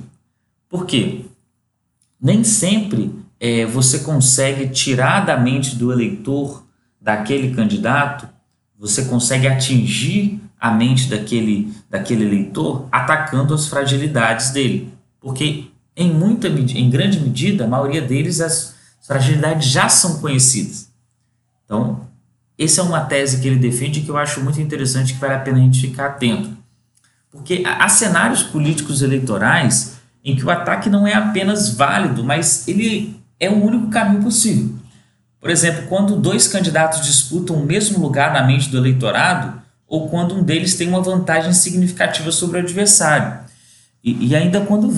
Por 0.68 0.86
quê? 0.86 1.24
Nem 2.20 2.44
sempre 2.44 3.12
é, 3.40 3.66
você 3.66 3.98
consegue 3.98 4.68
tirar 4.68 5.26
da 5.26 5.36
mente 5.36 5.74
do 5.76 5.92
eleitor 5.92 6.64
daquele 7.00 7.54
candidato, 7.54 8.28
você 8.78 9.04
consegue 9.04 9.46
atingir 9.46 10.40
a 10.58 10.70
mente 10.70 11.08
daquele, 11.08 11.72
daquele 11.90 12.24
eleitor 12.24 12.88
atacando 12.90 13.52
as 13.52 13.68
fragilidades 13.68 14.50
dele. 14.50 14.92
Porque 15.20 15.66
em 15.96 16.12
muita 16.12 16.48
em 16.48 16.90
grande 16.90 17.20
medida, 17.20 17.64
a 17.64 17.68
maioria 17.68 18.02
deles 18.02 18.40
as 18.40 18.74
fragilidades 19.00 19.68
já 19.68 19.88
são 19.88 20.20
conhecidas. 20.20 20.90
Então, 21.64 22.05
essa 22.58 22.80
é 22.80 22.84
uma 22.84 23.00
tese 23.00 23.40
que 23.40 23.46
ele 23.46 23.58
defende 23.58 24.00
que 24.00 24.08
eu 24.08 24.16
acho 24.16 24.40
muito 24.40 24.60
interessante 24.60 25.14
que 25.14 25.20
vale 25.20 25.34
a 25.34 25.38
pena 25.38 25.58
a 25.58 25.60
gente 25.60 25.80
ficar 25.80 26.06
atento. 26.06 26.50
Porque 27.30 27.62
há 27.66 27.88
cenários 27.88 28.42
políticos 28.42 29.02
eleitorais 29.02 29.96
em 30.24 30.34
que 30.34 30.44
o 30.44 30.50
ataque 30.50 30.88
não 30.88 31.06
é 31.06 31.14
apenas 31.14 31.68
válido, 31.68 32.24
mas 32.24 32.66
ele 32.66 33.20
é 33.38 33.50
o 33.50 33.62
único 33.62 33.88
caminho 33.88 34.22
possível. 34.22 34.74
Por 35.40 35.50
exemplo, 35.50 35.86
quando 35.88 36.16
dois 36.16 36.48
candidatos 36.48 37.04
disputam 37.04 37.56
o 37.56 37.66
mesmo 37.66 38.00
lugar 38.00 38.32
na 38.32 38.42
mente 38.42 38.68
do 38.70 38.78
eleitorado, 38.78 39.62
ou 39.86 40.08
quando 40.08 40.34
um 40.34 40.42
deles 40.42 40.74
tem 40.74 40.88
uma 40.88 41.00
vantagem 41.00 41.52
significativa 41.52 42.32
sobre 42.32 42.58
o 42.58 42.62
adversário. 42.62 43.38
E, 44.02 44.28
e 44.28 44.34
ainda 44.34 44.62
quando 44.62 44.92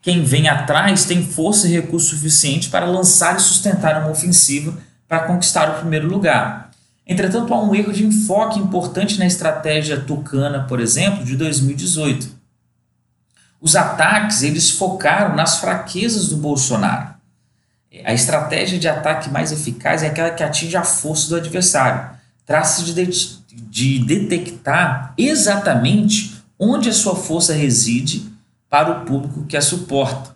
quem 0.00 0.22
vem 0.24 0.48
atrás 0.48 1.04
tem 1.04 1.22
força 1.22 1.68
e 1.68 1.72
recurso 1.72 2.16
suficiente 2.16 2.70
para 2.70 2.86
lançar 2.86 3.36
e 3.36 3.40
sustentar 3.40 4.00
uma 4.00 4.10
ofensiva 4.10 4.74
para 5.06 5.20
conquistar 5.20 5.70
o 5.70 5.80
primeiro 5.80 6.08
lugar. 6.08 6.71
Entretanto, 7.06 7.52
há 7.52 7.62
um 7.62 7.74
erro 7.74 7.92
de 7.92 8.06
enfoque 8.06 8.58
importante 8.58 9.18
na 9.18 9.26
estratégia 9.26 10.00
tucana, 10.00 10.64
por 10.64 10.80
exemplo, 10.80 11.24
de 11.24 11.36
2018. 11.36 12.28
Os 13.60 13.76
ataques 13.76 14.42
eles 14.42 14.70
focaram 14.70 15.36
nas 15.36 15.58
fraquezas 15.58 16.28
do 16.28 16.36
Bolsonaro. 16.36 17.14
A 18.04 18.12
estratégia 18.12 18.78
de 18.78 18.88
ataque 18.88 19.30
mais 19.30 19.52
eficaz 19.52 20.02
é 20.02 20.06
aquela 20.06 20.30
que 20.30 20.42
atinge 20.42 20.76
a 20.76 20.84
força 20.84 21.28
do 21.28 21.36
adversário. 21.36 22.10
Trata-se 22.46 22.84
de, 22.84 22.94
de, 22.94 23.38
de 23.68 23.98
detectar 24.04 25.12
exatamente 25.18 26.42
onde 26.58 26.88
a 26.88 26.92
sua 26.92 27.14
força 27.14 27.52
reside 27.52 28.32
para 28.70 28.90
o 28.90 29.04
público 29.04 29.44
que 29.44 29.56
a 29.56 29.60
suporta. 29.60 30.34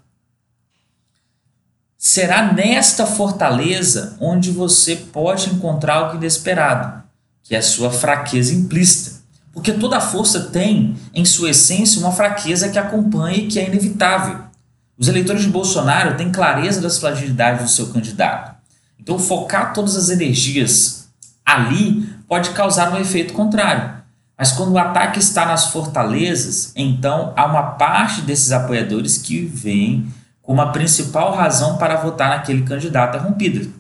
Será 1.99 2.53
nesta 2.53 3.07
fortaleza 3.07 4.17
onde 4.21 4.51
você 4.51 4.97
pode 4.97 5.51
encontrar 5.51 5.95
algo 5.95 6.17
inesperado, 6.17 7.03
que 7.43 7.55
é 7.55 7.59
a 7.59 7.63
sua 7.63 7.91
fraqueza 7.91 8.55
implícita. 8.55 9.17
Porque 9.53 9.73
toda 9.73 10.01
força 10.01 10.41
tem, 10.41 10.97
em 11.15 11.25
sua 11.25 11.51
essência, 11.51 12.01
uma 12.01 12.13
fraqueza 12.13 12.69
que 12.69 12.79
acompanha 12.79 13.39
e 13.39 13.47
que 13.47 13.59
é 13.59 13.67
inevitável. 13.67 14.41
Os 14.99 15.09
eleitores 15.09 15.43
de 15.43 15.49
Bolsonaro 15.49 16.17
têm 16.17 16.31
clareza 16.31 16.81
das 16.81 16.99
fragilidades 16.99 17.63
do 17.63 17.71
seu 17.71 17.87
candidato. 17.89 18.55
Então, 19.01 19.19
focar 19.19 19.73
todas 19.73 19.97
as 19.97 20.11
energias 20.11 21.09
ali 21.45 22.07
pode 22.29 22.51
causar 22.51 22.93
um 22.93 23.01
efeito 23.01 23.33
contrário. 23.33 23.97
Mas 24.37 24.53
quando 24.53 24.73
o 24.73 24.79
ataque 24.79 25.19
está 25.19 25.47
nas 25.47 25.69
fortalezas, 25.69 26.73
então 26.77 27.33
há 27.37 27.47
uma 27.47 27.63
parte 27.63 28.21
desses 28.21 28.53
apoiadores 28.53 29.17
que 29.17 29.41
vem 29.41 30.07
como 30.47 30.63
a 30.63 30.69
principal 30.69 31.35
razão 31.35 31.77
para 31.77 31.97
votar 31.97 32.31
naquele 32.31 32.63
candidato 32.63 33.19
rompido. 33.19 33.75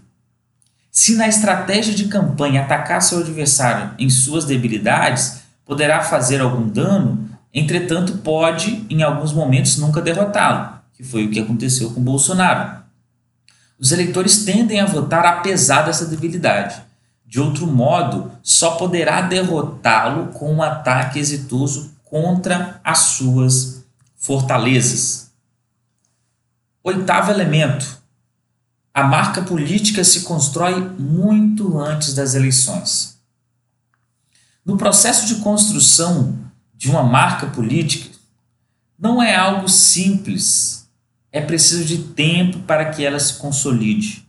Se 0.91 1.15
na 1.15 1.29
estratégia 1.29 1.95
de 1.95 2.09
campanha 2.09 2.63
atacar 2.63 3.01
seu 3.01 3.21
adversário 3.21 3.93
em 3.99 4.11
suas 4.11 4.45
debilidades, 4.45 5.43
poderá 5.65 6.03
fazer 6.03 6.41
algum 6.41 6.69
dano, 6.69 7.31
entretanto 7.55 8.19
pode, 8.19 8.85
em 8.91 9.03
alguns 9.03 9.33
momentos, 9.33 9.77
nunca 9.79 10.03
derrotá-lo, 10.03 10.81
que 10.93 11.05
foi 11.05 11.27
o 11.27 11.31
que 11.31 11.39
aconteceu 11.39 11.93
com 11.93 12.01
Bolsonaro. 12.01 12.83
Os 13.79 13.93
eleitores 13.93 14.45
tendem 14.45 14.81
a 14.81 14.87
votar 14.87 15.25
apesar 15.25 15.83
dessa 15.83 16.07
debilidade. 16.07 16.83
De 17.25 17.41
outro 17.41 17.67
modo, 17.67 18.33
só 18.43 18.73
poderá 18.73 19.21
derrotá-lo 19.21 20.29
com 20.29 20.53
um 20.55 20.63
ataque 20.63 21.19
exitoso 21.19 21.93
contra 22.05 22.81
as 22.83 22.99
suas 22.99 23.85
fortalezas. 24.17 25.26
Oitavo 26.87 27.33
elemento: 27.33 28.01
a 28.95 29.03
marca 29.03 29.43
política 29.43 30.05
se 30.05 30.21
constrói 30.21 30.79
muito 30.97 31.81
antes 31.81 32.15
das 32.15 32.37
eleições. 32.37 33.19
No 34.65 34.77
processo 34.77 35.27
de 35.27 35.43
construção 35.43 36.39
de 36.77 36.89
uma 36.89 37.03
marca 37.03 37.49
política, 37.49 38.17
não 38.97 39.21
é 39.21 39.35
algo 39.35 39.69
simples, 39.69 40.89
é 41.33 41.41
preciso 41.41 41.85
de 41.85 41.99
tempo 41.99 42.61
para 42.61 42.85
que 42.91 43.05
ela 43.05 43.19
se 43.19 43.35
consolide. 43.35 44.25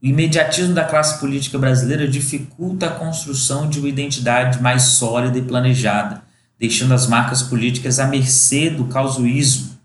O 0.00 0.06
imediatismo 0.06 0.74
da 0.74 0.84
classe 0.84 1.18
política 1.18 1.58
brasileira 1.58 2.06
dificulta 2.06 2.86
a 2.86 2.94
construção 2.94 3.68
de 3.68 3.80
uma 3.80 3.88
identidade 3.88 4.62
mais 4.62 4.84
sólida 4.84 5.36
e 5.36 5.42
planejada, 5.42 6.22
deixando 6.60 6.94
as 6.94 7.08
marcas 7.08 7.42
políticas 7.42 7.98
à 7.98 8.06
mercê 8.06 8.70
do 8.70 8.84
causuísmo. 8.84 9.77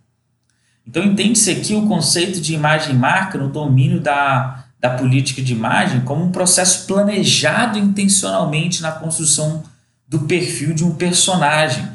Então, 0.87 1.03
entende-se 1.03 1.49
aqui 1.49 1.75
o 1.75 1.87
conceito 1.87 2.41
de 2.41 2.53
imagem 2.53 2.95
marca 2.95 3.37
no 3.37 3.49
domínio 3.49 3.99
da, 3.99 4.65
da 4.79 4.89
política 4.89 5.41
de 5.41 5.53
imagem 5.53 6.01
como 6.01 6.25
um 6.25 6.31
processo 6.31 6.85
planejado 6.85 7.79
intencionalmente 7.79 8.81
na 8.81 8.91
construção 8.91 9.63
do 10.07 10.21
perfil 10.21 10.73
de 10.73 10.83
um 10.83 10.93
personagem, 10.93 11.87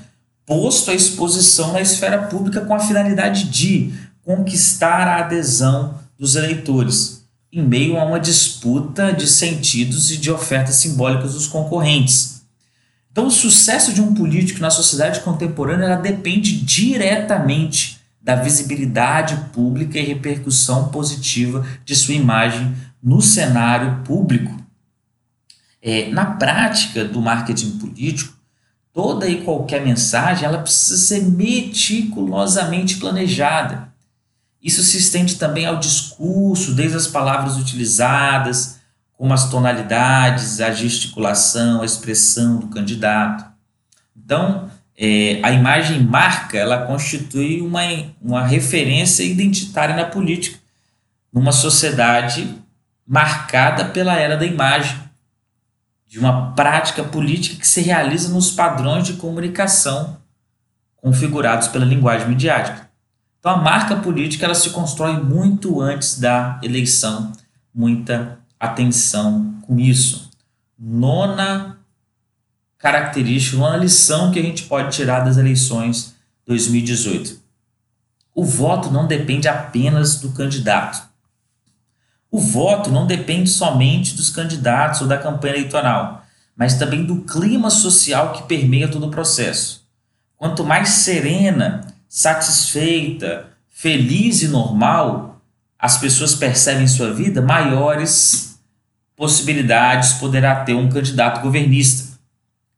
posto 0.47 0.91
à 0.91 0.95
exposição 0.95 1.73
na 1.73 1.81
esfera 1.81 2.23
pública 2.23 2.63
com 2.63 2.75
a 2.75 2.81
finalidade 2.81 3.45
de 3.45 3.93
conquistar 4.25 5.07
a 5.07 5.19
adesão 5.19 5.95
dos 6.19 6.35
eleitores 6.35 7.19
em 7.53 7.63
meio 7.63 7.99
a 7.99 8.05
uma 8.05 8.21
disputa 8.21 9.13
de 9.13 9.27
sentidos 9.27 10.11
e 10.11 10.17
de 10.17 10.31
ofertas 10.31 10.77
simbólicas 10.77 11.35
dos 11.35 11.47
concorrentes. 11.47 12.43
Então, 13.11 13.27
o 13.27 13.31
sucesso 13.31 13.93
de 13.93 14.01
um 14.01 14.15
político 14.15 14.61
na 14.61 14.71
sociedade 14.71 15.21
contemporânea 15.21 15.97
depende 15.97 16.61
diretamente 16.61 17.98
da 18.21 18.35
visibilidade 18.35 19.37
pública 19.53 19.99
e 19.99 20.05
repercussão 20.05 20.89
positiva 20.89 21.67
de 21.85 21.95
sua 21.95 22.15
imagem 22.15 22.75
no 23.03 23.21
cenário 23.21 24.03
público. 24.05 24.55
É, 25.81 26.11
na 26.11 26.27
prática 26.27 27.05
do 27.05 27.21
marketing 27.21 27.79
político, 27.79 28.37
toda 28.93 29.29
e 29.29 29.43
qualquer 29.43 29.85
mensagem 29.85 30.45
ela 30.45 30.59
precisa 30.59 30.97
ser 30.99 31.23
meticulosamente 31.23 32.97
planejada 32.97 33.89
isso 34.63 34.83
se 34.83 34.99
estende 34.99 35.37
também 35.37 35.67
ao 35.67 35.79
discurso, 35.79 36.75
desde 36.75 36.97
as 36.97 37.07
palavras 37.07 37.57
utilizadas, 37.57 38.79
como 39.17 39.33
as 39.33 39.49
tonalidades, 39.49 40.61
a 40.61 40.71
gesticulação, 40.73 41.81
a 41.81 41.85
expressão 41.85 42.57
do 42.59 42.69
candidato. 42.69 43.45
Então, 44.17 44.71
é, 45.01 45.39
a 45.45 45.53
imagem 45.53 46.03
marca, 46.03 46.59
ela 46.59 46.85
constitui 46.85 47.61
uma, 47.61 47.83
uma 48.21 48.45
referência 48.45 49.23
identitária 49.23 49.95
na 49.95 50.05
política, 50.05 50.59
numa 51.33 51.53
sociedade 51.53 52.53
marcada 53.07 53.85
pela 53.85 54.15
era 54.17 54.37
da 54.37 54.45
imagem, 54.45 54.99
de 56.05 56.19
uma 56.19 56.53
prática 56.53 57.05
política 57.05 57.61
que 57.61 57.69
se 57.69 57.81
realiza 57.81 58.31
nos 58.31 58.51
padrões 58.51 59.07
de 59.07 59.13
comunicação 59.13 60.17
configurados 60.97 61.69
pela 61.69 61.85
linguagem 61.85 62.29
midiática. 62.29 62.91
Então 63.39 63.53
a 63.53 63.57
marca 63.59 63.95
política 63.95 64.47
ela 64.47 64.55
se 64.55 64.71
constrói 64.71 65.23
muito 65.23 65.81
antes 65.81 66.19
da 66.19 66.59
eleição. 66.61 67.33
Muita 67.73 68.39
atenção 68.59 69.61
com 69.63 69.79
isso. 69.79 70.29
Nona 70.77 71.78
característica, 72.79 73.57
uma 73.57 73.77
lição 73.77 74.31
que 74.31 74.39
a 74.39 74.43
gente 74.43 74.65
pode 74.65 74.95
tirar 74.95 75.21
das 75.21 75.37
eleições 75.37 76.15
2018. 76.47 77.41
O 78.35 78.45
voto 78.45 78.91
não 78.91 79.07
depende 79.07 79.49
apenas 79.49 80.21
do 80.21 80.31
candidato. 80.31 81.09
O 82.31 82.39
voto 82.39 82.91
não 82.91 83.07
depende 83.07 83.51
somente 83.51 84.15
dos 84.15 84.31
candidatos 84.31 85.01
ou 85.01 85.09
da 85.09 85.19
campanha 85.19 85.55
eleitoral, 85.55 86.25
mas 86.57 86.75
também 86.75 87.05
do 87.05 87.23
clima 87.23 87.71
social 87.71 88.33
que 88.33 88.43
permeia 88.45 88.89
todo 88.89 89.07
o 89.07 89.11
processo. 89.11 89.87
Quanto 90.37 90.65
mais 90.65 90.91
serena, 90.91 91.95
satisfeita, 92.09 93.49
feliz 93.69 94.43
e 94.43 94.49
normal 94.49 95.41
as 95.79 95.97
pessoas 95.99 96.35
percebem 96.35 96.85
em 96.85 96.89
sua 96.89 97.13
vida, 97.13 97.41
maiores 97.41 98.59
possibilidades 99.17 100.15
poderá 100.15 100.65
ter 100.65 100.75
um 100.75 100.89
candidato 100.89 101.41
governista. 101.41 102.08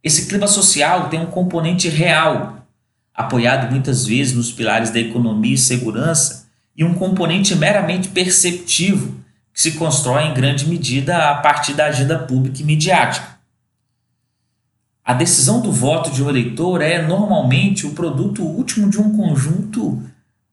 Esse 0.03 0.27
clima 0.27 0.47
social 0.47 1.09
tem 1.09 1.21
um 1.21 1.27
componente 1.27 1.89
real, 1.89 2.67
apoiado 3.15 3.71
muitas 3.71 4.07
vezes 4.07 4.35
nos 4.35 4.51
pilares 4.51 4.91
da 4.91 4.99
economia 4.99 5.55
e 5.55 5.59
segurança, 5.59 6.49
e 6.77 6.85
um 6.85 6.95
componente 6.95 7.55
meramente 7.55 8.09
perceptivo, 8.09 9.21
que 9.53 9.61
se 9.61 9.73
constrói 9.73 10.25
em 10.25 10.35
grande 10.35 10.67
medida 10.69 11.31
a 11.31 11.35
partir 11.37 11.75
da 11.75 11.87
agenda 11.87 12.19
pública 12.19 12.63
e 12.63 12.65
midiática. 12.65 13.39
A 15.05 15.13
decisão 15.13 15.61
do 15.61 15.73
voto 15.73 16.11
de 16.11 16.23
um 16.23 16.29
eleitor 16.29 16.81
é 16.81 17.03
normalmente 17.03 17.87
o 17.87 17.93
produto 17.93 18.43
último 18.43 18.89
de 18.89 18.99
um 18.99 19.17
conjunto 19.17 20.03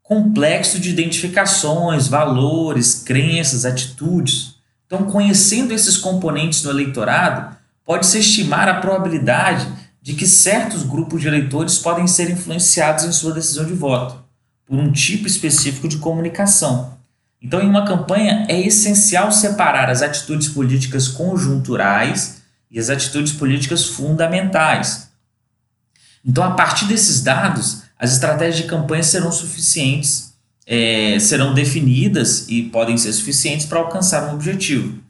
complexo 0.01 0.79
de 0.79 0.89
identificações, 0.89 2.07
valores, 2.07 2.95
crenças, 2.95 3.65
atitudes. 3.65 4.55
Então, 4.85 5.03
conhecendo 5.03 5.73
esses 5.73 5.97
componentes 5.97 6.61
do 6.61 6.69
eleitorado, 6.69 7.56
pode-se 7.87 8.19
estimar 8.19 8.67
a 8.67 8.81
probabilidade 8.81 9.65
de 10.01 10.13
que 10.13 10.27
certos 10.27 10.83
grupos 10.83 11.21
de 11.21 11.27
eleitores 11.29 11.77
podem 11.77 12.05
ser 12.05 12.29
influenciados 12.29 13.05
em 13.05 13.13
sua 13.13 13.31
decisão 13.31 13.65
de 13.65 13.73
voto 13.73 14.21
por 14.65 14.77
um 14.77 14.91
tipo 14.91 15.25
específico 15.25 15.87
de 15.87 15.97
comunicação. 15.97 16.97
Então, 17.41 17.61
em 17.61 17.69
uma 17.69 17.85
campanha, 17.85 18.45
é 18.49 18.59
essencial 18.59 19.31
separar 19.31 19.89
as 19.89 20.01
atitudes 20.01 20.49
políticas 20.49 21.07
conjunturais 21.07 22.41
e 22.69 22.77
as 22.77 22.89
atitudes 22.89 23.31
políticas 23.31 23.85
fundamentais. 23.85 25.09
Então, 26.25 26.43
a 26.43 26.51
partir 26.51 26.87
desses 26.87 27.21
dados, 27.21 27.83
as 27.97 28.11
estratégias 28.11 28.57
de 28.57 28.63
campanha 28.63 29.03
serão 29.03 29.31
suficientes, 29.31 30.33
é, 30.65 31.17
serão 31.19 31.53
definidas 31.53 32.49
e 32.49 32.63
podem 32.63 32.97
ser 32.97 33.13
suficientes 33.13 33.65
para 33.65 33.79
alcançar 33.79 34.27
um 34.27 34.33
objetivo. 34.33 35.06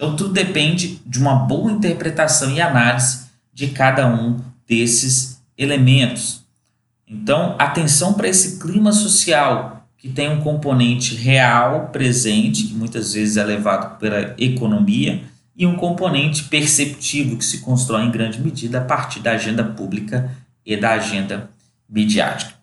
Então, 0.00 0.16
tudo 0.16 0.32
depende 0.32 0.98
de 1.04 1.18
uma 1.18 1.34
boa 1.34 1.70
interpretação 1.70 2.50
e 2.50 2.58
análise 2.58 3.26
de 3.52 3.66
cada 3.66 4.06
um 4.06 4.40
desses 4.66 5.42
elementos. 5.58 6.42
Então, 7.06 7.54
atenção 7.58 8.14
para 8.14 8.26
esse 8.26 8.58
clima 8.58 8.92
social 8.92 9.86
que 9.98 10.08
tem 10.08 10.30
um 10.30 10.40
componente 10.40 11.14
real 11.14 11.90
presente, 11.92 12.68
que 12.68 12.72
muitas 12.72 13.12
vezes 13.12 13.36
é 13.36 13.44
levado 13.44 13.98
pela 13.98 14.34
economia, 14.38 15.22
e 15.54 15.66
um 15.66 15.76
componente 15.76 16.44
perceptivo 16.44 17.36
que 17.36 17.44
se 17.44 17.58
constrói 17.58 18.04
em 18.04 18.10
grande 18.10 18.40
medida 18.40 18.78
a 18.78 18.84
partir 18.84 19.20
da 19.20 19.32
agenda 19.32 19.62
pública 19.62 20.34
e 20.64 20.78
da 20.78 20.92
agenda 20.92 21.50
midiática. 21.86 22.54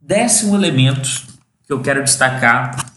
Décimo 0.00 0.56
elemento 0.56 1.26
que 1.66 1.72
eu 1.74 1.82
quero 1.82 2.02
destacar: 2.02 2.93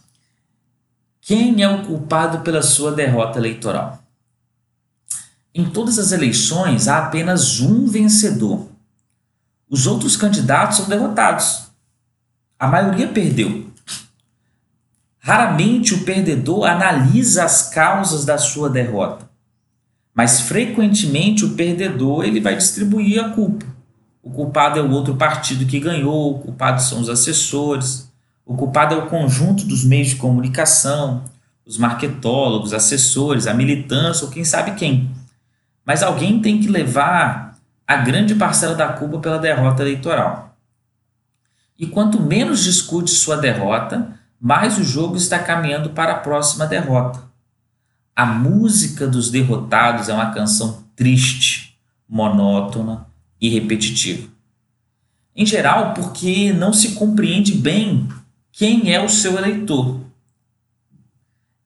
quem 1.28 1.62
é 1.62 1.68
o 1.68 1.86
culpado 1.86 2.40
pela 2.40 2.62
sua 2.62 2.90
derrota 2.90 3.38
eleitoral? 3.38 4.02
Em 5.54 5.70
todas 5.70 6.00
as 6.00 6.14
eleições 6.14 6.88
há 6.88 7.00
apenas 7.00 7.60
um 7.60 7.86
vencedor. 7.86 8.70
Os 9.70 9.86
outros 9.88 10.16
candidatos 10.16 10.78
são 10.78 10.88
derrotados. 10.88 11.64
A 12.58 12.66
maioria 12.66 13.10
perdeu. 13.10 13.70
Raramente 15.20 15.94
o 15.96 16.06
perdedor 16.06 16.64
analisa 16.66 17.44
as 17.44 17.72
causas 17.72 18.24
da 18.24 18.38
sua 18.38 18.70
derrota, 18.70 19.30
mas 20.16 20.40
frequentemente 20.40 21.44
o 21.44 21.56
perdedor 21.56 22.24
ele 22.24 22.40
vai 22.40 22.56
distribuir 22.56 23.22
a 23.22 23.32
culpa. 23.32 23.66
O 24.24 24.32
culpado 24.32 24.80
é 24.80 24.82
o 24.82 24.92
outro 24.92 25.18
partido 25.18 25.66
que 25.66 25.78
ganhou, 25.78 26.38
o 26.38 26.40
culpado 26.40 26.82
são 26.82 27.02
os 27.02 27.10
assessores, 27.10 28.07
o 28.48 28.56
culpado 28.56 28.96
é 28.96 28.98
o 28.98 29.08
conjunto 29.08 29.66
dos 29.66 29.84
meios 29.84 30.08
de 30.08 30.16
comunicação, 30.16 31.26
os 31.66 31.78
marketólogos, 31.78 32.74
assessores, 32.74 33.46
a 33.46 33.54
militância 33.54 34.24
ou 34.24 34.32
quem 34.32 34.46
sabe 34.46 34.72
quem. 34.76 35.12
Mas 35.86 36.02
alguém 36.02 36.42
tem 36.42 36.62
que 36.62 36.70
levar 36.70 37.58
a 37.86 37.98
grande 37.98 38.34
parcela 38.36 38.74
da 38.74 38.88
culpa 38.88 39.20
pela 39.20 39.38
derrota 39.38 39.84
eleitoral. 39.84 40.58
E 41.78 41.86
quanto 41.88 42.22
menos 42.22 42.64
discute 42.64 43.12
sua 43.12 43.36
derrota, 43.36 44.18
mais 44.40 44.78
o 44.78 44.84
jogo 44.84 45.18
está 45.18 45.38
caminhando 45.40 45.90
para 45.90 46.14
a 46.14 46.20
próxima 46.20 46.66
derrota. 46.66 47.22
A 48.16 48.26
música 48.26 49.06
dos 49.06 49.30
derrotados 49.30 50.08
é 50.08 50.14
uma 50.14 50.32
canção 50.32 50.86
triste, 50.96 51.78
monótona 52.08 53.08
e 53.42 53.50
repetitiva. 53.50 54.30
Em 55.36 55.46
geral, 55.46 55.94
porque 55.94 56.54
não 56.54 56.72
se 56.72 56.94
compreende 56.94 57.54
bem 57.54 58.08
quem 58.58 58.92
é 58.92 59.00
o 59.00 59.08
seu 59.08 59.38
eleitor. 59.38 60.02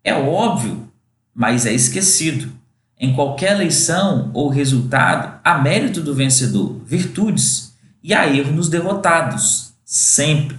É 0.03 0.13
óbvio, 0.13 0.91
mas 1.33 1.65
é 1.65 1.71
esquecido. 1.71 2.51
Em 2.99 3.15
qualquer 3.15 3.53
eleição 3.53 4.29
ou 4.33 4.49
resultado, 4.49 5.39
há 5.41 5.57
mérito 5.57 6.01
do 6.01 6.13
vencedor, 6.13 6.81
virtudes, 6.85 7.73
e 8.03 8.13
há 8.13 8.27
erro 8.27 8.51
nos 8.51 8.67
derrotados, 8.67 9.71
sempre. 9.85 10.57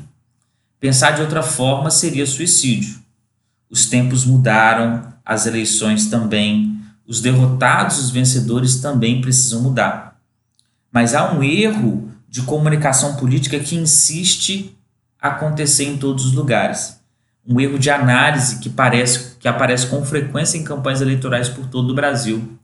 Pensar 0.81 1.11
de 1.11 1.21
outra 1.21 1.43
forma 1.43 1.91
seria 1.91 2.27
suicídio. 2.27 2.99
Os 3.69 3.85
tempos 3.85 4.25
mudaram, 4.25 5.13
as 5.23 5.45
eleições 5.45 6.07
também, 6.07 6.81
os 7.07 7.21
derrotados 7.21 7.99
os 7.99 8.09
vencedores 8.09 8.77
também 8.77 9.21
precisam 9.21 9.61
mudar. 9.61 10.19
Mas 10.91 11.15
há 11.15 11.31
um 11.31 11.43
erro 11.43 12.11
de 12.27 12.41
comunicação 12.41 13.17
política 13.17 13.61
que 13.61 13.77
insiste 13.77 14.75
acontecer 15.23 15.85
em 15.85 15.97
todos 15.97 16.27
os 16.27 16.33
lugares. 16.33 17.01
Um 17.47 17.61
erro 17.61 17.79
de 17.79 17.91
análise 17.91 18.59
que, 18.59 18.69
parece, 18.69 19.37
que 19.37 19.47
aparece 19.47 19.87
com 19.87 20.05
frequência 20.05 20.59
em 20.59 20.65
campanhas 20.65 21.01
eleitorais 21.01 21.49
por 21.49 21.67
todo 21.69 21.91
o 21.91 21.95
Brasil. 21.95 22.59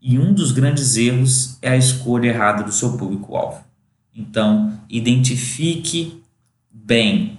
E 0.00 0.18
um 0.18 0.32
dos 0.32 0.50
grandes 0.50 0.96
erros 0.96 1.58
é 1.60 1.70
a 1.70 1.76
escolha 1.76 2.28
errada 2.28 2.64
do 2.64 2.72
seu 2.72 2.96
público-alvo. 2.96 3.62
Então, 4.16 4.80
identifique 4.88 6.22
bem 6.70 7.38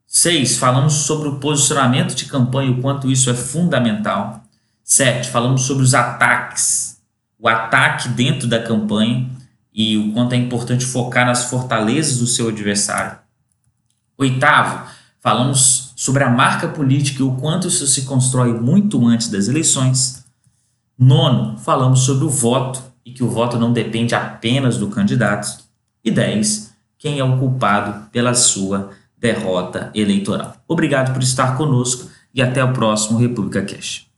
Seis, 0.07 0.55
falamos 0.55 0.93
sobre 0.93 1.27
o 1.27 1.39
posicionamento 1.39 2.15
de 2.15 2.23
campanha, 2.23 2.71
o 2.71 2.81
quanto 2.81 3.11
isso 3.11 3.29
é 3.29 3.33
fundamental. 3.33 4.45
Sete, 4.81 5.29
falamos 5.29 5.63
sobre 5.63 5.83
os 5.83 5.93
ataques, 5.93 7.01
o 7.37 7.49
ataque 7.49 8.07
dentro 8.07 8.47
da 8.47 8.63
campanha 8.63 9.37
e 9.79 9.95
o 9.97 10.11
quanto 10.11 10.33
é 10.33 10.35
importante 10.35 10.85
focar 10.85 11.25
nas 11.25 11.45
fortalezas 11.45 12.17
do 12.17 12.27
seu 12.27 12.49
adversário. 12.49 13.17
Oitavo, 14.17 14.85
falamos 15.21 15.93
sobre 15.95 16.21
a 16.21 16.29
marca 16.29 16.67
política 16.67 17.23
e 17.23 17.25
o 17.25 17.35
quanto 17.35 17.69
isso 17.69 17.87
se 17.87 18.01
constrói 18.01 18.51
muito 18.51 19.07
antes 19.07 19.29
das 19.29 19.47
eleições. 19.47 20.25
Nono, 20.97 21.57
falamos 21.59 22.01
sobre 22.01 22.25
o 22.25 22.29
voto 22.29 22.83
e 23.05 23.13
que 23.13 23.23
o 23.23 23.29
voto 23.29 23.57
não 23.57 23.71
depende 23.71 24.13
apenas 24.13 24.75
do 24.75 24.89
candidato. 24.89 25.47
E 26.03 26.11
10. 26.11 26.73
Quem 26.97 27.19
é 27.19 27.23
o 27.23 27.37
culpado 27.37 28.09
pela 28.09 28.33
sua 28.33 28.89
derrota 29.17 29.91
eleitoral. 29.95 30.57
Obrigado 30.67 31.13
por 31.13 31.23
estar 31.23 31.55
conosco 31.55 32.09
e 32.33 32.41
até 32.41 32.61
o 32.61 32.73
próximo 32.73 33.17
República 33.17 33.61
Cash. 33.61 34.08